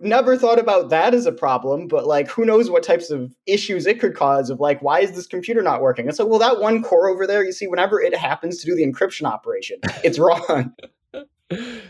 [0.00, 3.86] never thought about that as a problem, but like who knows what types of issues
[3.86, 6.08] it could cause of like why is this computer not working?
[6.08, 8.74] It's like, well, that one core over there, you see, whenever it happens to do
[8.74, 10.74] the encryption operation, it's wrong.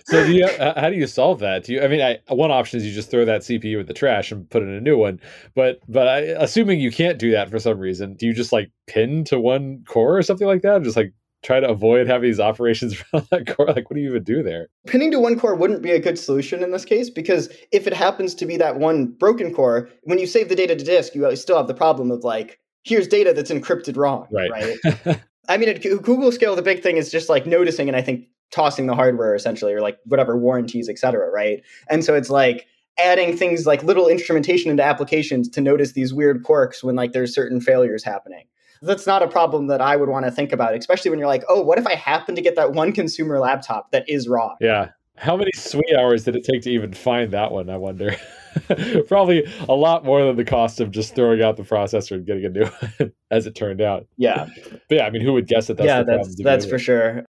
[0.04, 1.64] so do you, how do you solve that?
[1.64, 1.82] Do you?
[1.82, 4.48] I mean, I, one option is you just throw that CPU in the trash and
[4.48, 5.20] put in a new one.
[5.54, 8.70] But but I, assuming you can't do that for some reason, do you just like
[8.86, 10.82] pin to one core or something like that?
[10.82, 11.12] Just like
[11.42, 13.66] try to avoid having these operations around that core?
[13.66, 14.68] Like, what do you even do there?
[14.86, 17.92] Pinning to one core wouldn't be a good solution in this case because if it
[17.92, 21.34] happens to be that one broken core, when you save the data to disk, you
[21.36, 24.26] still have the problem of like, here's data that's encrypted wrong.
[24.30, 24.50] Right.
[24.50, 25.20] right?
[25.48, 28.26] I mean, at Google scale, the big thing is just like noticing and I think
[28.50, 31.30] tossing the hardware essentially, or like whatever warranties, et cetera.
[31.30, 31.62] Right.
[31.88, 32.66] And so it's like,
[32.98, 37.34] adding things like little instrumentation into applications to notice these weird quirks when like there's
[37.34, 38.44] certain failures happening
[38.82, 41.44] that's not a problem that I would want to think about, especially when you're like,
[41.48, 44.54] oh, what if I happen to get that one consumer laptop that is raw?
[44.60, 44.90] Yeah.
[45.16, 47.68] How many SWE hours did it take to even find that one?
[47.68, 48.16] I wonder.
[49.06, 52.46] Probably a lot more than the cost of just throwing out the processor and getting
[52.46, 54.06] a new one, as it turned out.
[54.16, 54.48] Yeah.
[54.88, 57.24] But yeah, I mean, who would guess that that's yeah, that's, that's for sure.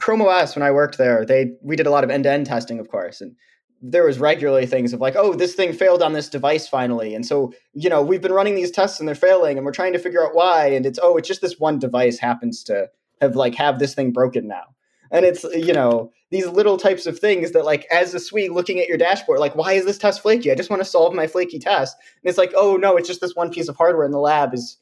[0.00, 2.46] Chrome OS, when I worked there, they we did a lot of end to end
[2.46, 3.36] testing, of course, and
[3.82, 7.14] there was regularly things of like, oh, this thing failed on this device finally.
[7.14, 9.92] And so, you know, we've been running these tests and they're failing and we're trying
[9.92, 10.66] to figure out why.
[10.68, 12.88] And it's, oh, it's just this one device happens to
[13.20, 14.62] have like have this thing broken now.
[15.10, 18.78] And it's, you know, these little types of things that like as a SWE looking
[18.78, 20.50] at your dashboard, like, why is this test flaky?
[20.50, 21.96] I just want to solve my flaky test.
[22.22, 24.54] And it's like, oh no, it's just this one piece of hardware in the lab
[24.54, 24.78] is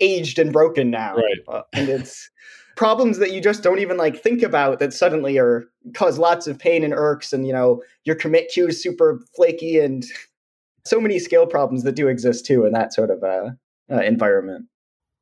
[0.00, 1.16] aged and broken now.
[1.16, 1.40] Right.
[1.48, 2.30] Uh, and it's
[2.76, 5.64] problems that you just don't even like think about that suddenly are
[5.94, 9.78] cause lots of pain and irks and you know your commit queue is super flaky
[9.78, 10.04] and
[10.84, 13.50] so many scale problems that do exist too in that sort of uh,
[13.90, 14.66] uh, environment.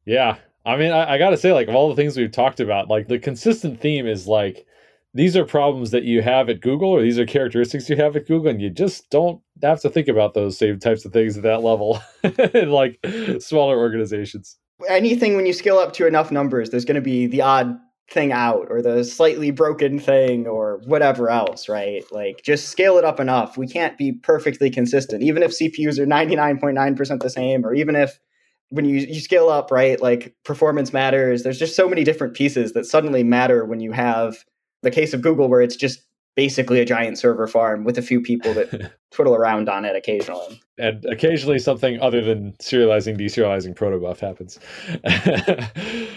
[0.05, 0.37] Yeah.
[0.67, 3.09] I mean I, I gotta say like of all the things we've talked about like
[3.09, 4.67] the consistent theme is like
[5.15, 8.27] these are problems that you have at google or these are characteristics you have at
[8.27, 11.45] google and you just don't have to think about those same types of things at
[11.45, 12.01] that level
[12.55, 12.99] in like
[13.39, 14.59] smaller organizations
[14.89, 17.79] anything when you scale up to enough numbers, there's going to be the odd
[18.11, 22.05] thing out or the slightly broken thing or whatever else, right?
[22.13, 23.57] Like just scale it up enough.
[23.57, 28.19] We can't be perfectly consistent, even if CPUs are 99.9% the same, or even if
[28.69, 31.43] when you, you scale up, right, like performance matters.
[31.43, 34.45] There's just so many different pieces that suddenly matter when you have
[34.83, 36.01] the case of Google where it's just
[36.37, 40.61] basically a giant server farm with a few people that twiddle around on it occasionally.
[40.79, 44.59] And occasionally something other than serializing, deserializing protobuf happens.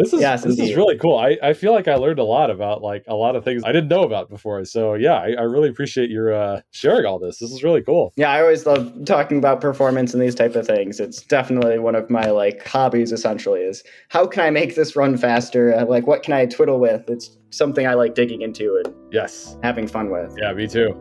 [0.00, 0.70] this is yes, this indeed.
[0.70, 1.18] is really cool.
[1.18, 3.72] I, I feel like I learned a lot about like a lot of things I
[3.72, 4.64] didn't know about before.
[4.64, 7.38] So yeah, I, I really appreciate your uh, sharing all this.
[7.38, 8.12] This is really cool.
[8.16, 11.00] Yeah, I always love talking about performance and these type of things.
[11.00, 13.12] It's definitely one of my like hobbies.
[13.12, 15.84] Essentially, is how can I make this run faster?
[15.86, 17.08] Like, what can I twiddle with?
[17.08, 20.34] It's something I like digging into and yes, having fun with.
[20.40, 20.96] Yeah, me too.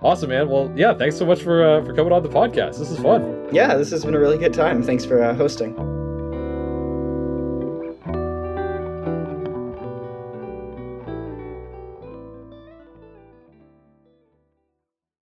[0.00, 0.48] Awesome, man.
[0.48, 2.78] Well, yeah, thanks so much for uh, for coming on the podcast.
[2.78, 3.48] This is fun.
[3.52, 4.82] Yeah, this has been a really good time.
[4.82, 5.97] Thanks for uh, hosting.